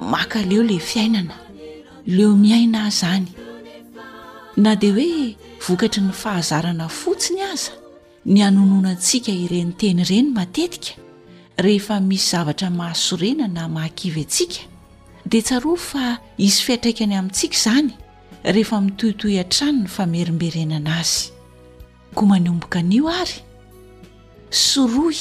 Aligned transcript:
maka 0.00 0.42
leo 0.42 0.62
la 0.62 0.78
fiainana 0.78 1.34
leo 2.06 2.36
miaina 2.36 2.88
y 2.88 2.90
zany 2.90 3.26
na 4.56 4.74
dia 4.76 4.92
hoe 4.94 5.36
vokatry 5.68 6.02
ny 6.02 6.12
fahazarana 6.12 6.88
fotsiny 6.88 7.42
aza 7.42 7.72
ny 8.26 8.42
anonona 8.42 8.90
antsika 8.90 9.32
ireniteny 9.32 10.00
ireny 10.02 10.30
matetika 10.32 10.92
rehefa 11.56 12.00
misy 12.00 12.30
zavatra 12.30 12.70
mahasorena 12.70 13.48
na 13.48 13.68
mahakivy 13.68 14.20
antsika 14.20 14.60
dia 15.28 15.42
tsaro 15.42 15.76
fa 15.76 16.18
izy 16.38 16.62
fiatraikany 16.62 17.14
amintsika 17.14 17.54
izany 17.54 17.92
rehefa 18.44 18.80
mitohitoy 18.80 19.38
an-trano 19.40 19.78
ny 19.78 19.86
famerimberenana 19.88 20.98
azy 21.00 21.28
ko 22.14 22.26
manomboka 22.26 22.82
nio 22.82 23.08
ary 23.08 23.36
soroy 24.50 25.16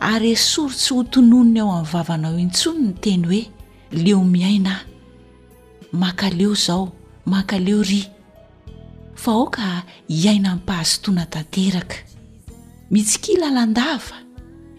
ary 0.00 0.34
soro 0.36 0.74
tsy 0.74 0.94
hotononona 0.94 1.58
eo 1.60 1.70
amin'ny 1.70 1.86
vavanao 1.92 2.38
intsony 2.38 2.78
nytenyo 2.88 3.46
leo 3.90 4.24
miaina 4.24 4.80
a 5.92 5.96
makaleo 5.96 6.54
zao 6.54 6.92
makaleo 7.26 7.82
ry 7.82 8.04
fa 9.14 9.32
aoka 9.32 9.82
hiaina 10.08 10.56
mpahazotoana 10.56 11.26
tanteraka 11.26 11.96
mitsikila 12.90 13.50
landava 13.50 14.16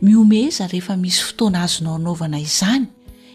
miomehezaa 0.01 0.67
rehefa 0.67 0.97
misy 0.97 1.23
fotoana 1.23 1.61
azonao 1.63 1.95
anaovana 1.97 2.39
izany 2.39 2.85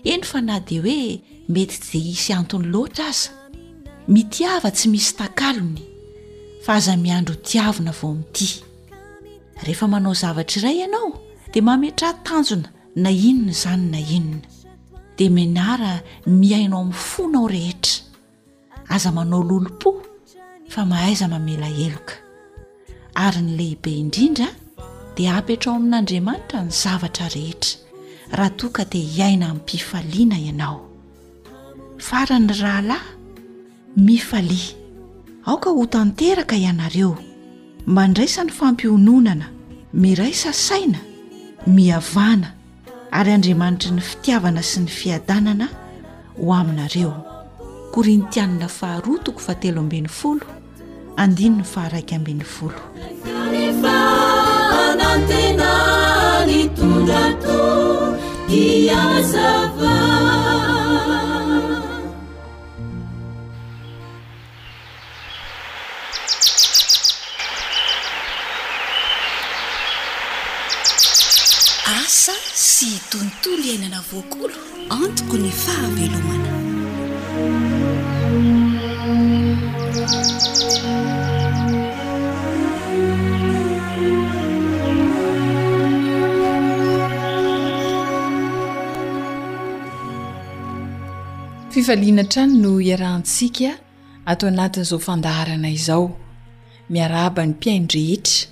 eny 0.05 0.23
fa 0.23 0.41
na 0.41 0.61
dia 0.61 0.83
hoe 0.83 1.21
mety 1.49 1.79
de 1.93 1.99
isy 2.11 2.33
anton'ny 2.33 2.67
loatra 2.71 3.07
aza 3.09 3.31
mitiava 4.09 4.71
tsy 4.71 4.89
misy 4.89 5.15
takalony 5.17 5.83
fa 6.65 6.75
aza 6.75 6.97
miandro 6.97 7.35
tiavina 7.35 7.91
avao 7.91 8.11
amin'ity 8.11 8.63
rehefa 9.63 9.89
manao 9.89 10.15
zavatra 10.15 10.57
iray 10.61 10.77
ianao 10.81 11.13
dia 11.53 11.63
mametra 11.63 12.09
atanjona 12.09 12.69
na 12.97 13.11
inona 13.11 13.51
izany 13.53 13.85
na 13.93 13.99
inona 14.19 14.54
di 15.17 15.27
menara 15.31 16.03
miainao 16.27 16.81
amin'ny 16.85 16.93
fonao 17.11 17.47
rehetra 17.55 17.95
aza 18.95 19.11
manao 19.17 19.41
lolompo 19.43 19.91
fa 20.73 20.83
mahaiza 20.91 21.27
mamela 21.33 21.69
heloka 21.81 22.15
ary 23.25 23.41
ny 23.47 23.53
lehibe 23.59 23.93
indrindra 24.03 24.49
dia 25.17 25.31
apetrao 25.41 25.75
amin'andriamanitra 25.81 26.59
ny 26.67 26.71
zavatra 26.83 27.27
rehetra 27.37 27.71
raha 28.37 28.53
toaka 28.59 28.83
di 28.93 29.01
hiaina 29.15 29.45
amimpifaliana 29.53 30.37
ianao 30.49 30.77
fara 32.09 32.37
ny 32.47 32.51
rahalahy 32.63 33.07
mifalia 34.07 34.73
aoka 35.49 35.69
ho 35.77 35.83
tanteraka 35.95 36.55
ianareo 36.65 37.15
mandraisan'ny 37.97 38.53
fampiononana 38.59 39.47
miraisa 40.03 40.51
saina 40.69 41.01
miavana 41.77 42.49
ary 43.19 43.31
andriamanitry 43.37 43.93
ny 43.95 44.03
fitiavana 44.03 44.63
sy 44.63 44.81
ny 44.83 44.89
fiadanana 44.91 45.67
ho 46.39 46.49
aminareo 46.59 47.13
korintianna 47.95 48.67
faharotoko 48.69 49.39
fatelo 49.47 49.79
ambin'ny 49.85 50.09
folo 50.11 50.47
andinona 51.23 51.65
faharaiky 51.75 52.15
ambin'ny 52.19 52.43
foloefa 52.55 53.95
anantenany 54.99 56.63
tonga 56.77 57.23
to 57.45 57.59
iazava 58.63 59.95
sy 72.77 72.89
tontolo 73.13 73.63
iainana 73.69 74.01
voakolo 74.09 74.55
antoko 75.01 75.37
ny 75.43 75.51
fahambelomana 75.63 76.51
fifaliana 91.73 92.25
trany 92.33 92.53
no 92.63 92.73
iarahntsika 92.91 93.71
atao 94.31 94.49
anatin'izao 94.53 94.99
fandarana 95.07 95.71
izao 95.79 96.05
miaraaba 96.95 97.43
ny 97.47 97.53
mpiaindrehetra 97.55 98.49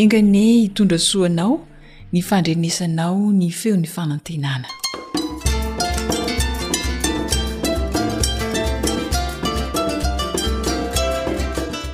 engany 0.00 0.38
hitondra 0.62 0.98
soanao 1.10 1.52
ny 2.12 2.20
fandrenesanao 2.22 3.18
ny 3.34 3.48
feon'ny 3.50 3.86
fanantenana 3.90 4.68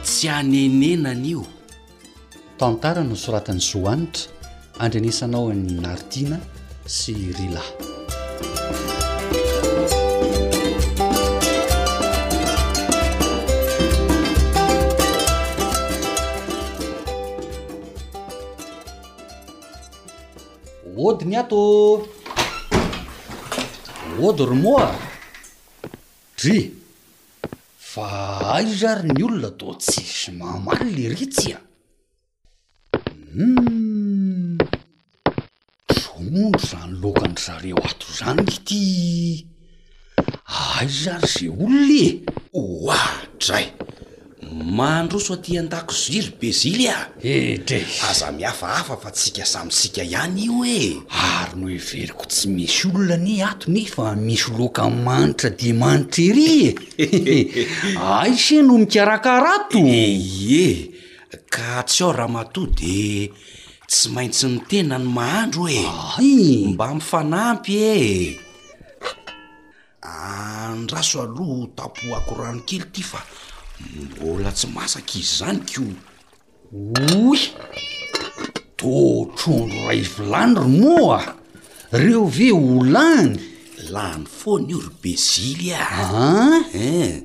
tsy 0.05 0.29
anenenanyio 0.29 1.47
tantara 2.61 3.01
no 3.03 3.15
soratan'ny 3.17 3.61
soanitra 3.65 4.29
andrenesanao 4.85 5.49
ny 5.55 5.81
nartina 5.81 6.37
sy 6.87 7.33
rila 7.33 7.63
odiny 21.09 21.37
ato 21.43 21.59
odry 24.29 24.55
moa 24.65 24.87
try 26.39 26.61
fa 27.91 28.07
ai 28.57 28.67
zary 28.81 29.09
ny 29.11 29.23
olona 29.27 29.51
do 29.59 29.71
tsy 29.83 30.05
symaamaly 30.19 30.89
le 30.97 31.05
ry 31.15 31.27
tsy 31.33 31.49
a 31.57 31.61
trondro 35.99 36.47
hmm. 36.51 36.65
zany 36.69 36.93
lokan-zare 37.03 37.71
oato 37.81 38.09
zany 38.19 38.43
ny 38.47 38.57
ty 38.67 38.83
ai 40.79 40.89
zary 41.01 41.29
zay 41.37 41.49
olonae 41.63 42.07
oadray 42.63 43.67
mahandroso 44.53 45.35
aty 45.35 45.59
andako 45.59 45.95
jiry 45.97 46.33
bezily 46.41 46.89
a 46.89 46.99
aza 48.11 48.33
miafahafa 48.33 48.97
fa 48.97 49.11
tsika 49.11 49.45
samytsika 49.45 50.03
ihany 50.03 50.41
io 50.47 50.61
e 50.81 50.83
ary 51.09 51.53
no 51.61 51.67
iveriko 51.79 52.25
tsy 52.31 52.47
misy 52.57 52.83
olona 52.89 53.17
ny 53.25 53.33
atony 53.51 53.83
fa 53.95 54.05
misy 54.27 54.47
loka 54.59 54.83
ny 54.91 54.97
manitra 55.07 55.51
di 55.59 55.69
manitra 55.83 56.23
ery 56.29 56.53
e 56.99 57.39
ais 58.21 58.47
no 58.67 58.75
mikarakaratoe 58.79 60.07
ka 61.55 61.69
tsy 61.89 62.03
ao 62.05 62.13
raha 62.19 62.29
matody 62.29 63.33
tsy 63.91 64.07
maintsy 64.15 64.47
nitenany 64.55 65.07
mahandro 65.17 65.63
e 65.79 65.83
mba 66.73 66.87
mifanampy 66.95 67.73
e 67.85 68.07
anraso 70.03 71.23
aloha 71.25 71.67
tapo 71.77 72.03
akorano 72.19 72.61
kely 72.69 72.85
ty 72.95 73.03
fa 73.11 73.21
mbola 74.03 74.51
tsy 74.59 74.67
masaka 74.75 75.13
izy 75.21 75.31
zany 75.39 75.61
ko 75.71 75.83
oy 77.29 77.41
totrondro 78.81 79.79
rayvilany 79.89 80.53
romoa 80.63 81.21
reo 82.03 82.25
ve 82.37 82.49
ho 82.57 82.63
lahny 82.95 83.33
lany 83.95 84.25
fona 84.39 84.67
io 84.71 84.79
ro 84.85 84.91
be 85.03 85.13
zily 85.27 85.69
aae 85.73 86.89
ah? 86.89 87.17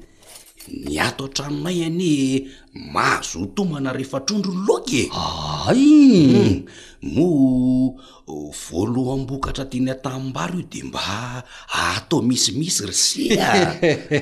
ny 0.86 0.96
ato 1.08 1.24
atraminay 1.32 1.80
aniy 1.88 2.24
mahazotomana 2.94 3.90
rehefa 3.98 4.18
trondrony 4.26 4.60
lok 4.68 4.88
e 5.02 5.04
ay 5.70 5.86
hmm, 6.32 6.56
mo 7.16 7.28
voalohanm-bokatra 8.64 9.64
teany 9.72 9.90
atamm-baro 9.96 10.60
io 10.60 10.68
de 10.72 10.82
mba 10.88 11.02
atao 11.96 12.22
misimisy 12.30 12.84
rsia 12.92 13.48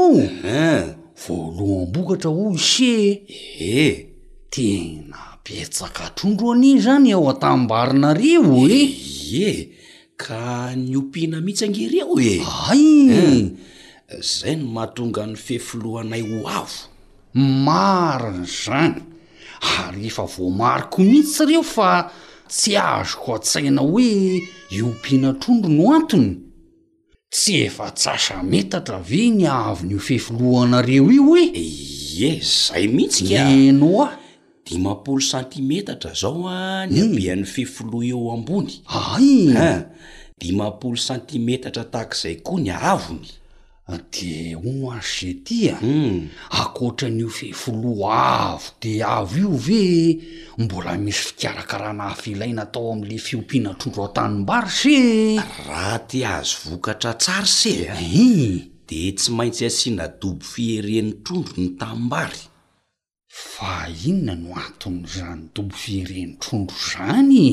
voalohanbokatra 1.27 2.31
os 2.45 2.71
e 2.81 2.99
e 3.83 3.85
tena 4.53 5.19
mpetsaka 5.41 6.07
trondro 6.17 6.47
aniny 6.55 6.79
zany 6.87 7.11
ao 7.15 7.25
atambarinareo 7.33 8.43
ee 8.71 8.85
eh? 9.47 9.61
ka 10.23 10.43
nyompiana 10.91 11.39
mihitsy 11.45 11.65
angereo 11.65 12.15
e 12.21 12.31
eh? 12.31 12.69
ay 12.71 12.87
zay 14.31 14.55
no 14.59 14.67
mahatonga 14.75 15.23
ny 15.29 15.37
fefoloanay 15.47 16.23
hoavo 16.31 16.81
mariny 17.67 18.47
zany 18.63 18.95
ary 19.83 20.07
efa 20.09 20.23
voamariko 20.33 20.99
mihitsy 21.11 21.43
reo 21.49 21.63
fa 21.75 21.91
tsy 22.53 22.71
azo 22.91 23.17
ko 23.23 23.29
antsaina 23.39 23.83
hoe 23.89 24.13
iompiana 24.77 25.31
trondro 25.41 25.69
no 25.75 25.87
antony 25.99 26.33
tsy 27.31 27.67
efa 27.69 27.91
tsasa 28.01 28.37
metatra 28.53 28.99
ve 29.09 29.23
ny 29.37 29.45
aavonyo 29.57 29.99
fefoloanareo 30.07 31.05
io 31.17 31.25
e 31.43 31.45
e 32.29 32.31
zay 32.53 32.85
mihitsyka 32.95 33.43
noa 33.81 34.09
dimampolo 34.67 35.23
cantimetatra 35.31 36.11
zao 36.21 36.41
a 36.49 36.59
ny 36.93 37.01
mian'ny 37.17 37.45
hmm. 37.45 37.55
fefoloa 37.55 38.05
eo 38.13 38.25
ambony 38.37 38.71
a 38.99 39.01
dimampolo 40.41 40.99
cantimetatra 41.07 41.85
tahakizay 41.93 42.37
koa 42.47 42.59
ny 42.65 42.69
aavony 42.75 43.29
de 43.89 44.55
ho 44.55 44.91
a 44.93 45.01
ze 45.01 45.33
tia 45.47 45.77
hmm. 45.81 46.29
akoatra 46.61 47.09
n'io 47.09 47.29
fefoloa 47.33 48.21
avo 48.53 48.69
de 48.83 48.93
avy 49.03 49.41
io 49.41 49.49
ve 49.67 49.85
mbola 50.61 50.93
misy 51.05 51.23
fikarakarah 51.29 51.95
nahafilaina 51.97 52.67
tao 52.73 52.93
amin'la 52.93 53.19
fiompiana 53.27 53.73
trondro 53.81 54.03
atanymbary 54.09 54.69
se 54.81 54.97
raha 55.67 55.99
ty 56.09 56.19
azo 56.25 56.57
vokatra 56.69 57.13
tsary 57.15 57.47
see 57.47 57.81
eh, 57.87 57.89
eh. 57.89 58.61
di 58.89 59.03
tsy 59.17 59.33
maintsy 59.33 59.65
asiana 59.71 60.07
doby 60.21 60.45
fiereny 60.53 61.11
trondro 61.25 61.55
ny 61.57 61.69
tamimbary 61.81 62.43
fa 63.39 63.87
inona 64.11 64.35
no 64.41 64.51
aton'zany 64.67 65.43
dobo 65.55 65.75
fieren'ny 65.83 66.33
trondro 66.43 66.77
zany 66.91 67.47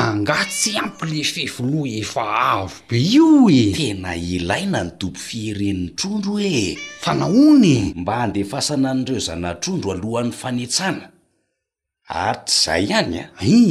angatsy 0.00 0.70
ampyle 0.82 1.22
fevoloa 1.32 1.92
efa 2.02 2.24
avobe 2.54 2.98
io 3.16 3.30
e 3.46 3.62
tena 3.76 4.12
ilaina 4.34 4.80
ny 4.84 4.90
dobo 5.00 5.18
fieren'ny 5.26 5.94
trondro 5.98 6.32
hoe 6.38 6.64
fanaony 7.04 7.74
e? 7.80 7.92
mba 8.02 8.14
handefasana 8.22 8.90
n'ireo 8.96 9.22
zanatrondro 9.28 9.88
alohan'ny 9.96 10.34
fanetsana 10.42 11.04
ary 12.26 12.42
ts'izay 12.46 12.82
ihany 12.90 13.16
a 13.22 13.26
i 13.46 13.62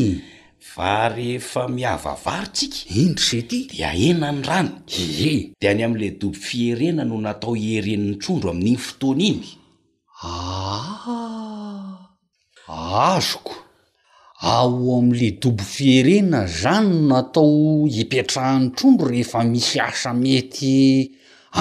fa 0.73 0.91
rehefa 1.15 1.61
mihavavary 1.75 2.49
tsika 2.55 2.79
indry 3.03 3.25
sety 3.29 3.57
dia 3.75 3.89
ena 4.09 4.29
ny 4.35 4.41
rano 4.47 4.73
eeh 4.97 5.39
di 5.59 5.65
any 5.71 5.83
amn'le 5.87 6.09
dobo 6.21 6.37
fierena 6.47 7.03
no 7.09 7.17
natao 7.25 7.51
hiheren'ny 7.61 8.13
trondro 8.21 8.49
amin'iny 8.55 8.79
fotoana 8.85 9.25
iny 9.31 9.58
Ah! 10.21 12.11
azoko 12.67 13.55
ao 14.43 14.97
am'le 14.99 15.29
dobo 15.41 15.63
fierena 15.63 16.43
zany 16.47 16.91
natao 17.09 17.85
hipetrahan'ny 17.91 18.71
trondro 18.75 19.07
rehefa 19.11 19.41
misy 19.51 19.77
asa 19.79 20.11
mety 20.13 20.75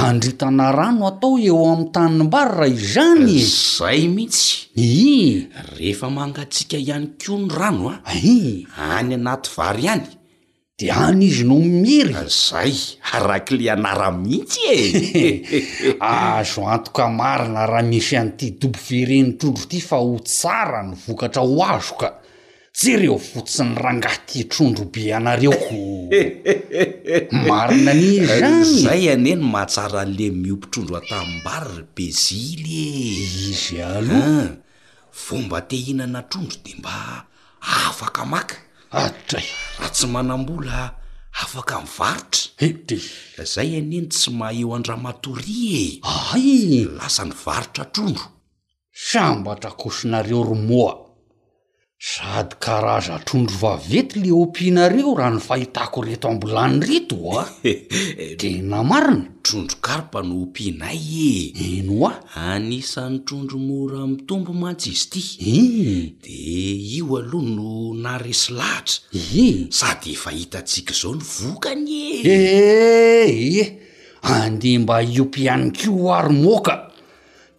andritana 0.04 0.72
rano 0.74 1.06
atao 1.10 1.38
eo 1.48 1.58
am'y 1.74 1.86
tanny 1.94 2.18
mbarra 2.26 2.66
izanyzay 2.66 4.10
mihitsy 4.14 4.50
i 4.74 4.90
rehefa 5.78 6.10
mangatsiaka 6.10 6.78
ihany 6.82 7.06
ko 7.22 7.34
ny 7.38 7.46
rano 7.58 7.84
a 7.94 7.94
ah. 8.02 8.14
i 8.18 8.34
any 8.98 9.14
anaty 9.14 9.48
vary 9.54 9.82
ihany 9.86 10.17
de 10.78 10.92
any 10.94 11.24
izy 11.26 11.42
no 11.42 11.56
imiery 11.58 12.14
zay 12.30 12.72
arakile 13.16 13.66
anara 13.70 14.10
mihitsy 14.14 14.78
e 15.22 15.26
azo 16.08 16.62
antoka 16.74 17.04
marina 17.10 17.66
raha 17.66 17.82
misy 17.90 18.14
anyity 18.20 18.50
dobo 18.60 18.78
ferenitrondro 18.86 19.64
ity 19.66 19.80
fa 19.88 19.96
ho 20.02 20.14
tsara 20.28 20.80
ny 20.88 20.94
vokatra 21.04 21.42
ho 21.48 21.56
azo 21.72 21.94
ka 22.00 22.08
tsy 22.76 22.88
ireo 22.94 23.18
fotsiny 23.18 23.74
rahangaty 23.74 24.38
htrondro 24.46 24.84
be 24.94 25.02
anareoko 25.18 25.76
marina 27.50 27.92
anzy 27.92 28.26
zan 28.38 28.62
yzay 28.62 29.10
aneno 29.14 29.44
mahatsara 29.54 30.06
n'le 30.06 30.26
miompitrondro 30.42 30.96
atamy 31.02 31.36
bary 31.44 31.72
ry 31.78 31.84
bezily 31.90 32.84
e 33.10 33.10
izy 33.52 33.76
aloha 33.82 34.54
vomba 35.24 35.58
tehinana 35.70 36.20
trondro 36.30 36.58
de 36.64 36.72
mba 36.78 37.26
afaka 37.88 38.22
maka 38.24 38.54
tray 39.26 39.48
raha 39.78 39.88
tsy 39.90 40.06
manambola 40.06 40.90
afaka 41.32 41.80
ni 41.80 41.88
varotra 41.98 42.38
eh, 42.58 43.38
azay 43.42 43.70
eneny 43.78 44.06
tsy 44.08 44.30
mahheo 44.38 44.74
andramatori 44.74 45.58
e 46.02 46.84
lasany 46.98 47.32
varotra 47.44 47.84
trondro 47.94 48.26
sambatra 48.92 49.70
kosonareo 49.70 50.42
romoa 50.44 51.07
sady 52.00 52.54
karaza 52.62 53.18
trondro 53.26 53.56
vavety 53.60 54.20
le 54.22 54.30
ompianareo 54.42 55.10
raha 55.18 55.30
ny 55.34 55.40
fahitako 55.48 55.98
reto 56.06 56.28
ambolany 56.30 56.78
reto 56.88 57.16
oa 57.30 57.42
de 58.40 58.50
namarina 58.70 59.24
trondro 59.42 59.76
karpa 59.86 60.22
no 60.22 60.34
ompinay 60.46 60.94
e 60.94 61.66
ino 61.78 62.06
a 62.08 62.14
anisan'ny 62.54 63.18
trondromora 63.26 63.98
aminy 64.06 64.22
tombo 64.30 64.52
mantsizy 64.62 65.18
ity 65.18 65.50
i 65.58 66.08
de 66.22 66.38
io 67.02 67.18
aloha 67.18 67.50
no 67.56 67.68
naresy 68.04 68.52
lahitra 68.58 69.18
e 69.42 69.66
sady 69.78 70.12
efa 70.14 70.30
hitantsika 70.38 70.94
izao 70.94 71.14
ny 71.18 71.24
vokany 71.38 71.94
e 71.98 72.22
ee 72.30 72.30
eh, 72.30 73.26
eh, 73.26 73.32
eh. 73.58 73.68
andeha 74.38 74.78
mba 74.86 74.96
iompiani 75.02 75.72
ko 75.74 76.14
aromoka 76.14 76.74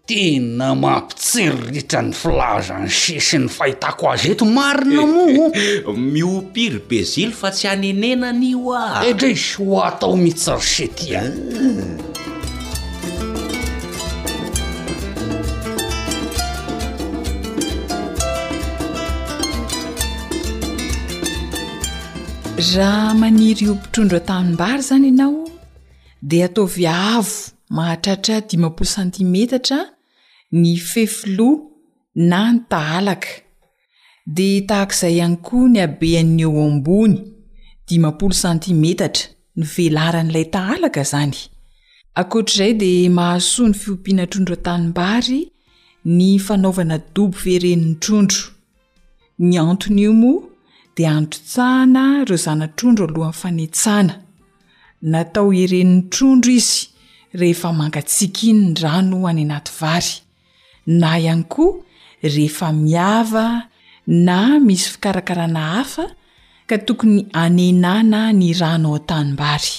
tena 0.09 0.69
mampitseryritra 0.75 2.01
ny 2.07 2.13
filaza 2.17 2.77
ny 2.81 2.89
sisi 2.89 3.37
ny 3.37 3.47
fahitako 3.53 4.05
azeto 4.13 4.45
marina 4.45 5.05
moo 5.05 5.49
miopiry 6.13 6.79
bezily 6.89 7.31
fa 7.39 7.49
tsy 7.53 7.67
anenenanyio 7.73 8.73
a 8.73 9.03
ndrais 9.13 9.43
ho 9.61 9.77
atao 9.87 10.15
mitsarsetia 10.17 11.21
raha 22.73 23.13
maniry 23.21 23.65
io 23.67 23.75
mpitrondro 23.77 24.19
tamin'nymbary 24.25 24.81
zany 24.89 25.07
ianao 25.07 25.45
di 26.29 26.41
ataovy 26.47 26.87
avo 26.89 27.37
mahatratra 27.77 28.41
dimapolo 28.49 28.89
cantimetatra 28.95 29.79
ny 30.51 30.77
fefilo 30.77 31.61
na 32.15 32.49
ny 32.53 32.59
tahalaka 32.71 33.29
de 34.37 34.47
tahak'izay 34.69 35.13
ihany 35.19 35.37
koa 35.47 35.67
ny 35.73 35.79
abeanyeo 35.85 36.63
ambony 36.71 37.15
dimapolo 37.87 38.33
santimetatra 38.43 39.25
no 39.57 39.65
velara 39.75 40.21
n'ilay 40.25 40.47
tahalaka 40.55 41.03
zany 41.11 41.37
akoatraizay 42.21 42.73
di 42.81 42.91
mahasoa 43.17 43.67
ny 43.71 43.75
fiompianatrondro 43.81 44.55
tanimbary 44.65 45.41
ny 46.17 46.29
fanaovanadobo 46.45 47.35
fereni'ny 47.43 47.93
trondro 48.03 48.43
ny 49.47 49.53
antonyio 49.69 50.11
moa 50.21 50.43
de 50.95 51.03
androtsahana 51.17 52.03
reo 52.29 52.39
zanatronro 52.45 53.05
lon'nyfanetsana 53.15 54.13
natao 55.11 55.49
erenin'ny 55.63 56.05
trondro 56.13 56.51
izy 56.59 56.75
rehefa 57.39 57.69
mangatsiakinyn 57.81 58.61
rano 58.83 59.17
any 59.31 59.43
anatva 59.47 59.91
na 60.97 61.11
ihany 61.21 61.43
koa 61.53 61.75
rehefa 62.35 62.67
miava 62.73 63.45
na 64.07 64.37
misy 64.65 64.89
fikarakarana 64.93 65.63
hafa 65.75 66.05
ka 66.67 66.77
tokony 66.85 67.19
anenana 67.43 68.21
ny 68.39 68.49
ranao 68.61 68.97
tanimbary 69.09 69.77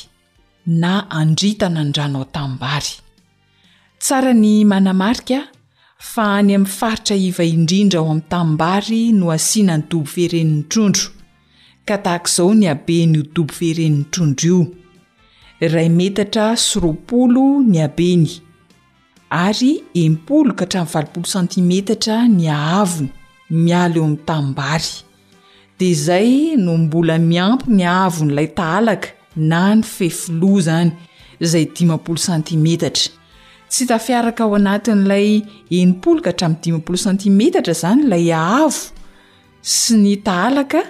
na 0.80 0.92
andritana 1.20 1.82
ny 1.86 1.92
ranao 1.98 2.24
tanimbary 2.34 2.92
tsara 4.02 4.32
ny 4.42 4.52
manamarikaa 4.70 5.42
fa 6.10 6.24
any 6.38 6.52
amin'ny 6.56 6.72
faritra 6.78 7.16
iva 7.28 7.44
indrindra 7.54 7.98
ao 8.00 8.06
amin'ny 8.12 8.28
tanimbary 8.32 9.02
no 9.18 9.26
asianany 9.36 9.84
dobo 9.90 10.10
verenin'ny 10.16 10.64
trondro 10.70 11.04
ka 11.88 11.96
tahak' 12.04 12.28
izao 12.30 12.50
ny 12.60 12.66
abeny 12.74 13.12
o 13.20 13.22
dobo 13.34 13.52
vereni'ny 13.60 14.06
trondro 14.12 14.46
io 14.52 14.58
iray 15.66 15.88
metatra 15.98 16.46
sroapolo 16.66 17.44
ny 17.72 17.78
abeny 17.88 18.24
ary 19.30 19.72
empoloka 19.94 20.64
hatramn'ny 20.66 20.90
valopolo 20.92 21.28
santimetatra 21.32 22.16
ny 22.36 22.46
ahavo 22.54 23.04
miala 23.64 23.94
eo 23.98 24.02
amin'ny 24.04 24.16
tambary 24.28 24.90
de 25.78 25.90
izay 25.94 26.30
no 26.64 26.74
mbola 26.82 27.16
miampy 27.28 27.70
ny 27.76 27.84
ahavonyilay 27.92 28.48
taalaka 28.60 29.08
na 29.52 29.60
ny 29.74 29.82
fefloa 29.92 30.64
zany 30.68 30.90
izay 31.44 31.64
dimapolo 31.76 32.18
santimetatra 32.26 33.12
tsy 33.72 33.86
tafiaraka 33.90 34.42
ao 34.44 34.54
anatin'ilay 34.58 35.28
enimpolokahatram'ny 35.78 36.58
dimapolo 36.64 36.98
santimetatra 37.06 37.74
zany 37.82 38.02
lay 38.12 38.26
ahavo 38.42 38.82
sy 39.76 39.94
ny 40.02 40.16
taaka 40.28 40.82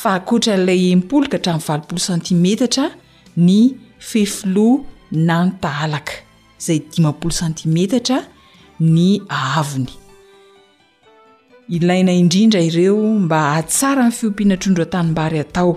fa 0.00 0.10
aotra 0.18 0.58
n'lay 0.62 0.80
empolka 0.96 1.36
hatranyvalpolo 1.38 2.00
santimetatra 2.10 2.86
ny 3.46 3.60
fefloa 4.10 4.82
na 5.28 5.36
ny 5.44 5.50
taalaka 5.64 6.14
zay 6.66 6.78
dimapolo 6.78 7.30
santimetatra 7.34 8.18
ny 8.80 9.08
havony 9.28 9.92
ilaina 11.76 12.12
indrindra 12.12 12.60
ireo 12.60 12.98
mba 13.18 13.40
hatsara 13.54 14.02
inny 14.02 14.12
fiompiana 14.12 14.56
trondro 14.56 14.82
atanymbary 14.84 15.38
atao 15.38 15.72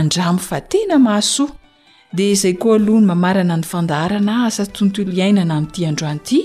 andramo 0.00 0.38
fa 0.38 0.60
tena 0.60 0.98
mahasoa 0.98 1.50
dia 2.12 2.30
izay 2.30 2.52
koa 2.54 2.74
aloha 2.76 3.00
ny 3.00 3.06
mamarana 3.06 3.56
ny 3.56 3.62
fandaharana 3.72 4.44
asa 4.46 4.66
tontolo 4.66 5.12
iainana 5.18 5.54
amin'n'ity 5.56 5.86
androanyity 5.90 6.40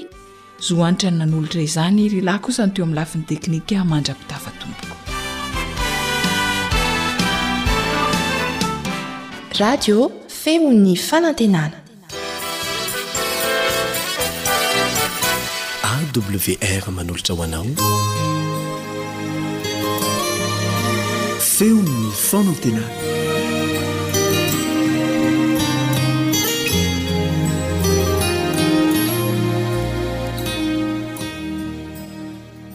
zo 0.67 0.75
hanitra 0.83 1.11
ny 1.11 1.17
nan'olotra 1.19 1.61
izany 1.61 2.01
ryhlahy 2.13 2.39
kosany 2.45 2.71
teo 2.73 2.85
amin'ny 2.85 2.99
lafin'ny 2.99 3.25
teknika 3.31 3.85
mandra-pitafatompoko 3.91 4.97
radio 9.61 9.97
femon'ny 10.43 10.95
fanantenana 11.07 11.82
wr 16.21 16.83
manolotra 16.93 17.33
ho 17.35 17.41
anao 17.43 17.65
feonno 21.41 22.09
fonan 22.13 22.53
tena 22.61 22.83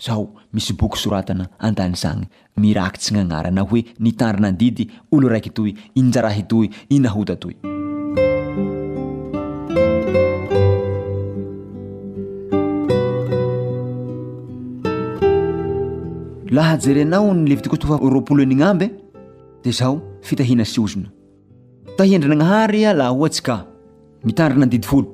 zaho 0.00 0.30
misy 0.54 0.72
boky 0.78 0.96
soratana 1.02 1.46
an-tany 1.66 1.96
zagny 2.02 2.26
mirakytsy 2.62 3.10
gnagnarana 3.14 3.62
hoe 3.68 3.80
nitandrinanydidy 4.04 4.84
olo 5.14 5.28
raiky 5.32 5.50
toy 5.50 5.72
injarahy 5.98 6.44
toy 6.52 6.66
inahota 6.96 7.36
toy 7.36 7.54
lahajerynao 16.56 17.34
nylevi 17.34 17.62
tyko 17.62 17.76
tofa 17.76 17.98
ropolonignyamby 18.10 18.88
de 19.64 19.72
zaho 19.78 19.98
fitahina 20.22 20.64
sy 20.64 20.78
ozona 20.84 21.10
tahindrinagnahary 21.98 22.84
ha 22.86 22.92
laha 22.94 23.12
ohatsy 23.18 23.42
ka 23.48 23.56
mitandrinandidy 24.24 24.86
folo 24.86 25.08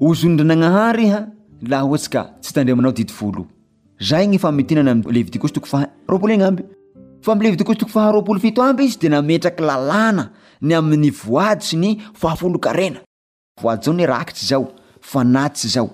ozonndrinagnahary 0.00 1.08
ha 1.12 1.26
laha 1.70 1.84
ohatsy 1.84 2.10
ka 2.16 2.22
tsy 2.40 2.54
tandreamanao 2.56 2.92
didyfolo 2.92 3.44
za 4.00 4.24
gny 4.24 4.38
famitinany 4.40 4.90
amlevidikosy 4.90 5.52
toko 5.54 5.68
faha 5.68 5.86
roapolo 6.08 6.32
igny 6.32 6.44
amby 6.44 6.64
fa 7.22 7.34
mlevidikosy 7.36 7.78
toko 7.80 7.92
faharoapolo 7.92 8.40
fito 8.40 8.62
amby 8.64 8.84
izy 8.84 8.98
de 9.02 9.08
nametraky 9.12 9.60
lalàna 9.62 10.28
ny 10.60 10.74
amin'ny 10.74 11.10
voady 11.12 11.62
sy 11.64 11.76
ny 11.76 11.90
fahafolo 12.16 12.58
karena 12.58 13.02
voady 13.62 13.84
zao 13.84 13.92
ny 13.94 14.06
rakitsy 14.06 14.46
zao 14.46 14.72
fa 15.00 15.24
natytsy 15.24 15.68
zao 15.68 15.90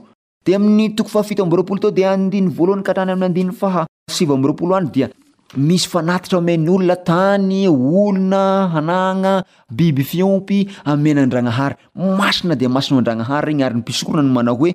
de 0.46 0.54
ami'ny 0.54 0.94
toko 0.94 1.08
faafito 1.10 1.42
ambyroapolo 1.42 1.80
tao 1.80 1.90
de 1.90 2.06
andiny 2.06 2.48
voloha'ny 2.48 2.82
katrany 2.82 3.10
aminny 3.12 3.26
andiny 3.26 3.50
fahasiva 3.52 4.34
ambroapolo 4.34 4.76
any 4.76 4.90
dia 4.94 5.10
misy 5.54 5.86
fanatitra 5.86 6.38
omeny 6.38 6.66
olona 6.68 6.96
tany 7.06 7.68
olona 7.68 8.66
hanagna 8.72 9.44
biby 9.70 10.02
fiompy 10.02 10.66
aenanraahary 10.84 11.76
masina 11.94 12.56
de 12.58 12.66
masiaadranahary 12.68 13.52
egny 13.52 13.62
arpisoronamanao 13.62 14.66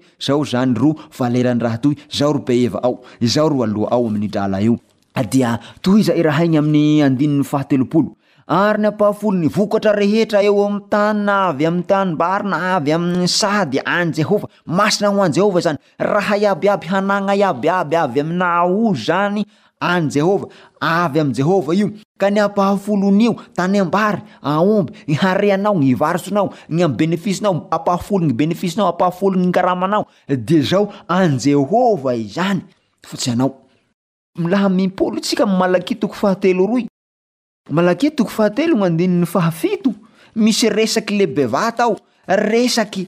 oeaoye 5.15 6.29
ainy 6.39 6.57
amiy 6.57 7.03
adinypk 7.03 7.95
ehetra 10.01 10.41
eoamtann 10.49 11.27
avy 11.29 11.65
amy 11.69 11.83
tanymbarina 11.91 12.57
avy 12.75 12.91
amiy 12.97 13.27
sady 13.27 13.79
anjehova 13.97 14.47
masina 14.65 15.09
hoanjehova 15.09 15.59
zany 15.65 15.77
aha 15.99 16.35
iababy 16.37 16.87
anagna 16.99 17.33
iababy 17.35 17.95
avy 17.97 18.19
amina 18.23 18.49
ozo 18.63 18.95
zany 19.07 19.43
anjehova 19.81 20.45
avy 20.79 21.19
am 21.19 21.33
jehovah 21.33 21.75
io 21.75 21.87
ka 22.17 22.29
nyampahafolon'io 22.29 23.33
tany 23.55 23.79
ambary 23.81 24.19
aomby 24.41 24.93
ny 25.07 25.13
hareanao 25.13 25.75
ny 25.79 25.95
varotsonao 25.95 26.53
gnyam 26.69 26.93
benefisinao 26.97 27.67
apahafolony 27.71 28.33
benefisynao 28.33 28.87
apahafolonn 28.93 29.51
karamanao 29.51 30.05
de 30.27 30.61
zao 30.61 30.89
anjehova 31.07 32.13
izany 32.15 32.61
fa 33.07 33.17
tsy 33.17 33.31
anao 33.33 33.57
laha 34.51 34.69
mipolo 34.69 35.19
tsika 35.21 35.45
malakitoko 35.45 36.13
fahatelo 36.15 36.65
ro 36.67 36.77
malaki 37.69 38.09
toko 38.15 38.29
fahatelo 38.29 38.75
n'andinny 38.77 39.25
fahafito 39.25 39.89
misy 40.35 40.69
resaky 40.69 41.17
le 41.17 41.25
bevata 41.27 41.83
ao 41.83 41.97
resaky 42.27 43.07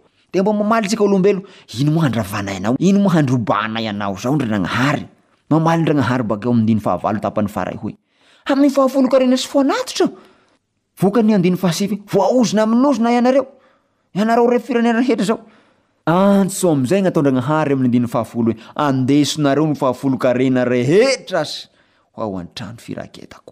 te 0.31 0.39
mba 0.41 0.53
mamaly 0.55 0.87
tsika 0.87 1.03
olombelo 1.07 1.41
ino 1.81 1.91
moa 1.95 2.03
handravana 2.07 2.51
anao 2.59 2.73
ino 2.89 2.99
moa 3.05 3.13
handrobana 3.15 3.79
anao 3.91 4.13
zao 4.23 4.33
ndra 4.35 4.47
nanaharyalra 4.47 5.09
ahayaneneaantoazay 14.15 17.01
gnatodra 17.03 17.31
gnahary 17.35 17.71
amy 17.75 17.85
andiny 17.87 18.07
fahafolo 18.13 18.51
h 18.51 18.55
andesonareo 18.85 19.65
ny 19.71 19.75
fahafolo 19.81 20.15
karena 20.25 20.61
rehetra 20.73 21.41
sy 21.51 21.57
oaoantrano 22.21 22.77
firaketako 22.85 23.51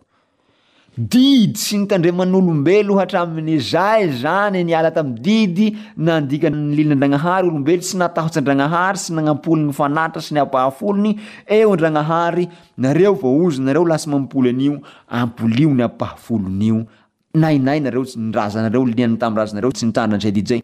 didy 0.99 1.55
sy 1.55 1.77
nitandriman'olombelo 1.79 2.97
hatraminy 2.99 3.55
zay 3.63 4.03
zany 4.19 4.65
niala 4.67 4.89
tam 4.91 5.13
didy 5.27 5.67
nandikaylilndranahary 5.95 7.47
olobelo 7.47 7.81
sy 7.87 7.97
nataotsyandragnahary 8.01 8.97
sy 8.99 9.13
nanampolyny 9.15 9.71
fanatra 9.77 10.21
sy 10.25 10.33
nyapahafolony 10.35 11.13
eo 11.57 11.71
ndragnahary 11.77 12.49
nareo 12.83 13.13
vaozy 13.23 13.61
nareo 13.63 13.85
laa 13.91 13.97
sy 14.03 14.09
mapoly 14.15 14.49
anio 14.53 14.75
amplio 15.21 15.69
nyapahafolonio 15.79 16.83
naynay 17.33 17.79
nreo 17.87 18.03
azetsydiy 18.43 20.61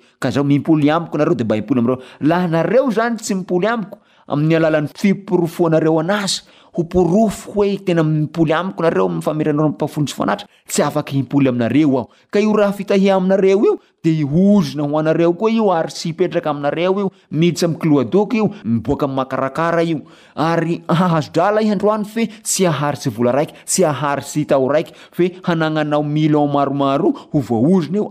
miplamko 0.52 1.18
nrdebalahnareo 1.24 2.86
zany 3.00 3.18
tsy 3.24 3.34
mipolo 3.40 3.70
amko 3.74 3.98
ami'ny 4.28 4.56
alalan'ny 4.58 4.90
fiporofo 4.96 5.68
anareo 5.68 6.00
an'azy 6.00 6.42
ho 6.76 6.84
porofo 6.92 7.52
hoe 7.54 7.78
tena 7.88 8.02
ampoly 8.04 8.54
amiko 8.58 8.84
nareo 8.84 9.06
mfamenoaaat 9.10 10.42
tsy 10.70 10.82
afaky 10.84 11.20
ipoly 11.22 11.50
aminareo 11.52 12.00
ao 12.00 12.06
ka 12.34 12.40
io 12.40 12.52
raha 12.58 12.74
fitahia 12.74 13.16
aminareo 13.16 13.60
io 13.66 13.74
de 14.04 14.16
hoozona 14.24 14.84
ho 14.84 14.98
anareo 15.00 15.34
koa 15.40 15.50
io 15.52 15.72
ary 15.72 15.92
sy 15.92 16.10
ipetraka 16.12 16.50
aminareo 16.52 16.92
io 17.00 17.12
midtsy 17.32 17.66
am 17.66 17.76
kloi 17.78 18.06
dok 18.06 18.34
io 18.34 18.50
boaka 18.66 19.08
makarakara 19.08 19.82
io 19.84 20.02
ary 20.36 20.82
hahazodrala 20.90 21.62
ihandroany 21.62 22.04
fe 22.06 22.28
tsy 22.42 22.66
aharytsy 22.68 23.10
vola 23.10 23.32
raiky 23.32 23.54
tsy 23.66 23.84
aharytsy 23.86 24.42
itao 24.42 24.68
raiky 24.68 24.94
fe 25.12 25.32
hanananao 25.48 26.04
milon 26.04 26.50
maromaro 26.52 27.14
hovaozona 27.32 27.98
io 27.98 28.10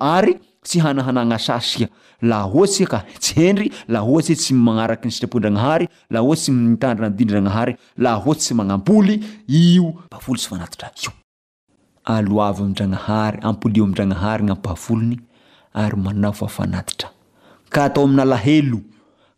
tsy 0.64 0.80
hanahanana 0.82 1.38
sasia 1.38 1.88
laha 2.24 2.48
ohatsy 2.56 2.84
ka 2.92 2.98
tsy 3.20 3.32
hendry 3.40 3.68
laha 3.92 4.06
ohatsy 4.10 4.34
tsy 4.36 4.52
magnaraky 4.66 5.06
ny 5.08 5.12
sitrapondragnahary 5.14 5.86
laha 6.12 6.24
ohaty 6.26 6.40
tsy 6.40 6.52
itandrina 6.76 7.08
adidridragnahary 7.12 7.72
laha 8.04 8.18
ohatsy 8.22 8.40
tsy 8.48 8.54
manampoly 8.60 9.14
io 9.60 9.86
pafoly 10.12 10.38
tsy 10.40 10.48
fanatitra 10.52 10.88
io 11.04 11.10
aloavy 12.16 12.62
amdragnahary 12.68 13.38
ampolio 13.48 13.84
amdragnahary 13.88 14.42
gnyamppafolony 14.44 15.16
ary 15.84 15.96
manao 16.04 16.32
fafanatitra 16.40 17.08
ka 17.74 17.84
atao 17.84 18.04
aminalahelo 18.08 18.80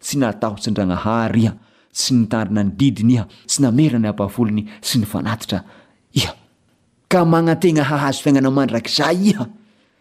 tsy 0.00 0.16
natahotsindranahary 0.20 1.40
iha 1.48 1.54
sy 1.96 2.12
nitandrina 2.16 2.62
ny 2.64 2.70
didiny 2.76 3.12
iha 3.16 3.24
tsy 3.48 3.58
namerina 3.64 4.00
ny 4.06 4.08
apahafolony 4.12 4.62
sy 4.84 5.00
ny 5.00 5.06
fanat 5.08 5.46
h 6.16 6.24
ka 7.10 7.20
magnatena 7.24 7.86
hahazo 7.86 8.20
fiaignana 8.24 8.50
mandrakzay 8.52 9.32
iha 9.34 9.44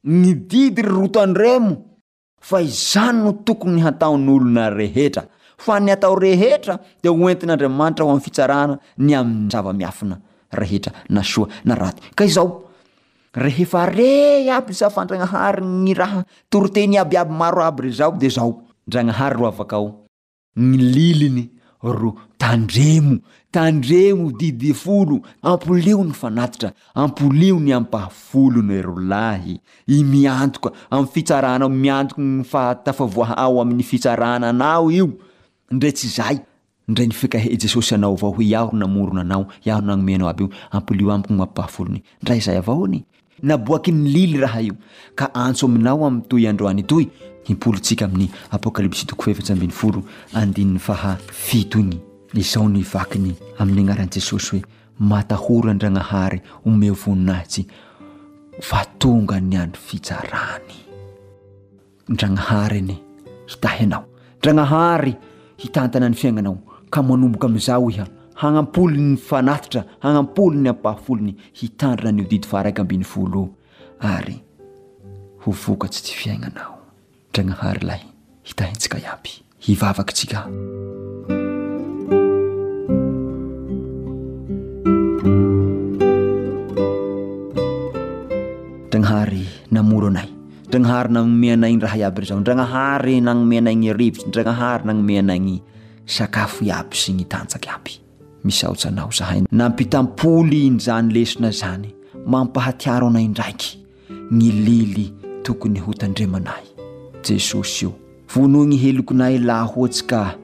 gny 0.00 0.32
didy 0.48 0.80
ry 0.80 0.90
rotandremo 0.96 2.00
fa 2.40 2.60
izany 2.64 3.20
no 3.22 3.32
tokony 3.44 3.82
hataon'olona 3.84 4.72
rehetra 4.72 5.26
fa 5.60 5.76
ny 5.80 5.92
atao 5.92 6.16
rehetra 6.16 6.80
de 7.04 7.08
hoentin'andriamanitra 7.12 8.04
ho 8.04 8.10
amy 8.16 8.24
fitsarahna 8.24 8.78
ny 8.96 9.12
amiy 9.14 9.50
zavamiafina 9.52 10.16
rehetra 10.52 10.92
na 11.10 11.22
soa 11.22 11.48
na 11.64 11.74
raty 11.76 12.00
ka 12.16 12.24
izao 12.24 12.64
rehefa 13.36 13.84
rey 13.92 14.48
aby 14.50 14.72
zafandragnahary 14.72 15.60
ny 15.62 15.92
raha 15.94 16.24
toroteny 16.50 16.96
abyaby 16.96 17.32
maro 17.36 17.60
aby 17.64 17.80
re 17.88 17.92
z 17.92 18.00
a 18.04 18.08
de 18.10 18.28
zao 18.28 18.62
ndranahary 18.88 19.36
ro 19.36 19.46
avakao 19.52 19.86
ny 20.56 20.76
liliny 20.80 21.59
rtandremo 21.82 23.18
tandremo 23.50 24.30
didifolo 24.32 25.20
ampolio 25.42 26.04
no 26.04 26.12
fanatitra 26.12 26.72
ampolio 26.94 27.58
ny 27.60 27.72
ampahafolony 27.74 28.74
erolahy 28.78 29.58
i 29.88 30.04
miantok 30.04 30.72
amy 30.90 31.06
fitranao 31.06 31.68
miantoko 31.68 32.20
ny 32.22 32.44
fatafavoha 32.44 33.36
ao 33.36 33.60
amin'ny 33.60 33.82
fitsarana 33.82 34.48
anao 34.48 34.90
io 34.90 35.08
ndretsy 35.70 36.08
zay 36.08 36.38
ndray 36.88 37.06
nifikahey 37.06 37.56
jesosy 37.56 37.94
anao 37.94 38.12
avaohoe 38.14 38.44
ia 38.44 38.60
ro 38.60 38.70
namoronanaoanao 38.72 40.28
aby 40.30 40.48
api 40.70 40.94
amikoamppahafolony 41.10 42.02
ndra 42.22 42.38
zay 42.38 42.56
avaony 42.56 43.04
naboaky 43.42 43.92
ny 43.92 44.08
lily 44.08 44.38
raha 44.38 44.60
io 44.62 44.74
ka 45.14 45.34
antso 45.34 45.66
aminao 45.66 46.06
amtoy 46.06 46.48
androany 46.48 46.82
toy 46.82 47.06
ipolotsika 47.48 48.04
amin'ny 48.04 48.28
apôkalipsy 48.56 49.06
tokofevatsyambinyfolo 49.08 50.02
andinny 50.34 50.78
fahafito 50.78 51.78
igny 51.80 51.96
izao 52.36 52.68
nyvakiny 52.68 53.32
amin'ny 53.60 53.80
agnaran 53.82 54.10
jesosy 54.12 54.50
hoe 54.50 54.62
matahora 54.98 55.72
ndragnahary 55.74 56.40
omevoninatsy 56.68 57.62
fatonga 58.68 59.36
ny 59.40 59.56
andry 59.56 59.80
fiarany 59.88 60.74
draahayy 62.08 62.94
iaodraahary 63.48 65.14
hitantana 65.62 66.08
ny 66.08 66.14
fiainanao 66.16 66.58
ka 66.90 67.02
manomboka 67.02 67.46
amza 67.48 67.78
oiha 67.78 68.04
hanapol 68.34 68.92
ny 69.00 69.16
fanaitra 69.16 69.80
hanapol 70.04 70.52
nyapafolony 70.64 71.34
hitandrina 71.58 72.12
nydidfaraiky 72.12 72.80
ambny 72.80 73.04
folo 73.04 73.42
ay 74.00 74.34
hovokatsy 75.44 76.00
tsy 76.04 76.14
fiaignanao 76.20 76.79
ndragnahary 77.30 77.80
lay 77.86 78.02
hitahitsika 78.42 78.98
iaby 78.98 79.30
hivavakitsika 79.62 80.50
ndragnahary 88.90 89.46
namoro 89.70 90.10
anay 90.10 90.26
ndragnahary 90.66 91.10
naomeanayny 91.14 91.78
raha 91.78 91.96
iaby 92.02 92.18
r 92.18 92.26
zao 92.26 92.40
ndragnahary 92.42 93.20
nanomeanayny 93.22 93.94
rivotry 93.94 94.26
ndragnahary 94.28 94.84
nanomeanaygny 94.90 95.62
sakafo 96.10 96.66
iaby 96.66 96.94
sy 96.98 97.12
ny 97.14 97.24
tanjaky 97.30 97.70
iaby 97.70 97.92
misy 98.44 98.66
ahotsanao 98.66 99.10
zahay 99.14 99.46
nampitampoly 99.54 100.70
nyzany 100.74 101.14
lesona 101.14 101.50
zany 101.54 101.94
mampahatiaro 102.26 103.06
anay 103.06 103.28
ndraiky 103.30 103.78
gny 104.34 104.50
lily 104.66 105.06
tokony 105.46 105.78
hotandrimanay 105.78 106.66
jesosy 107.22 107.84
io 107.84 107.90
vonoy 108.34 108.66
gny 108.68 108.78
helokinay 108.82 109.38
laha 109.42 109.70
ohatsy 109.76 110.04
ka 110.08 110.34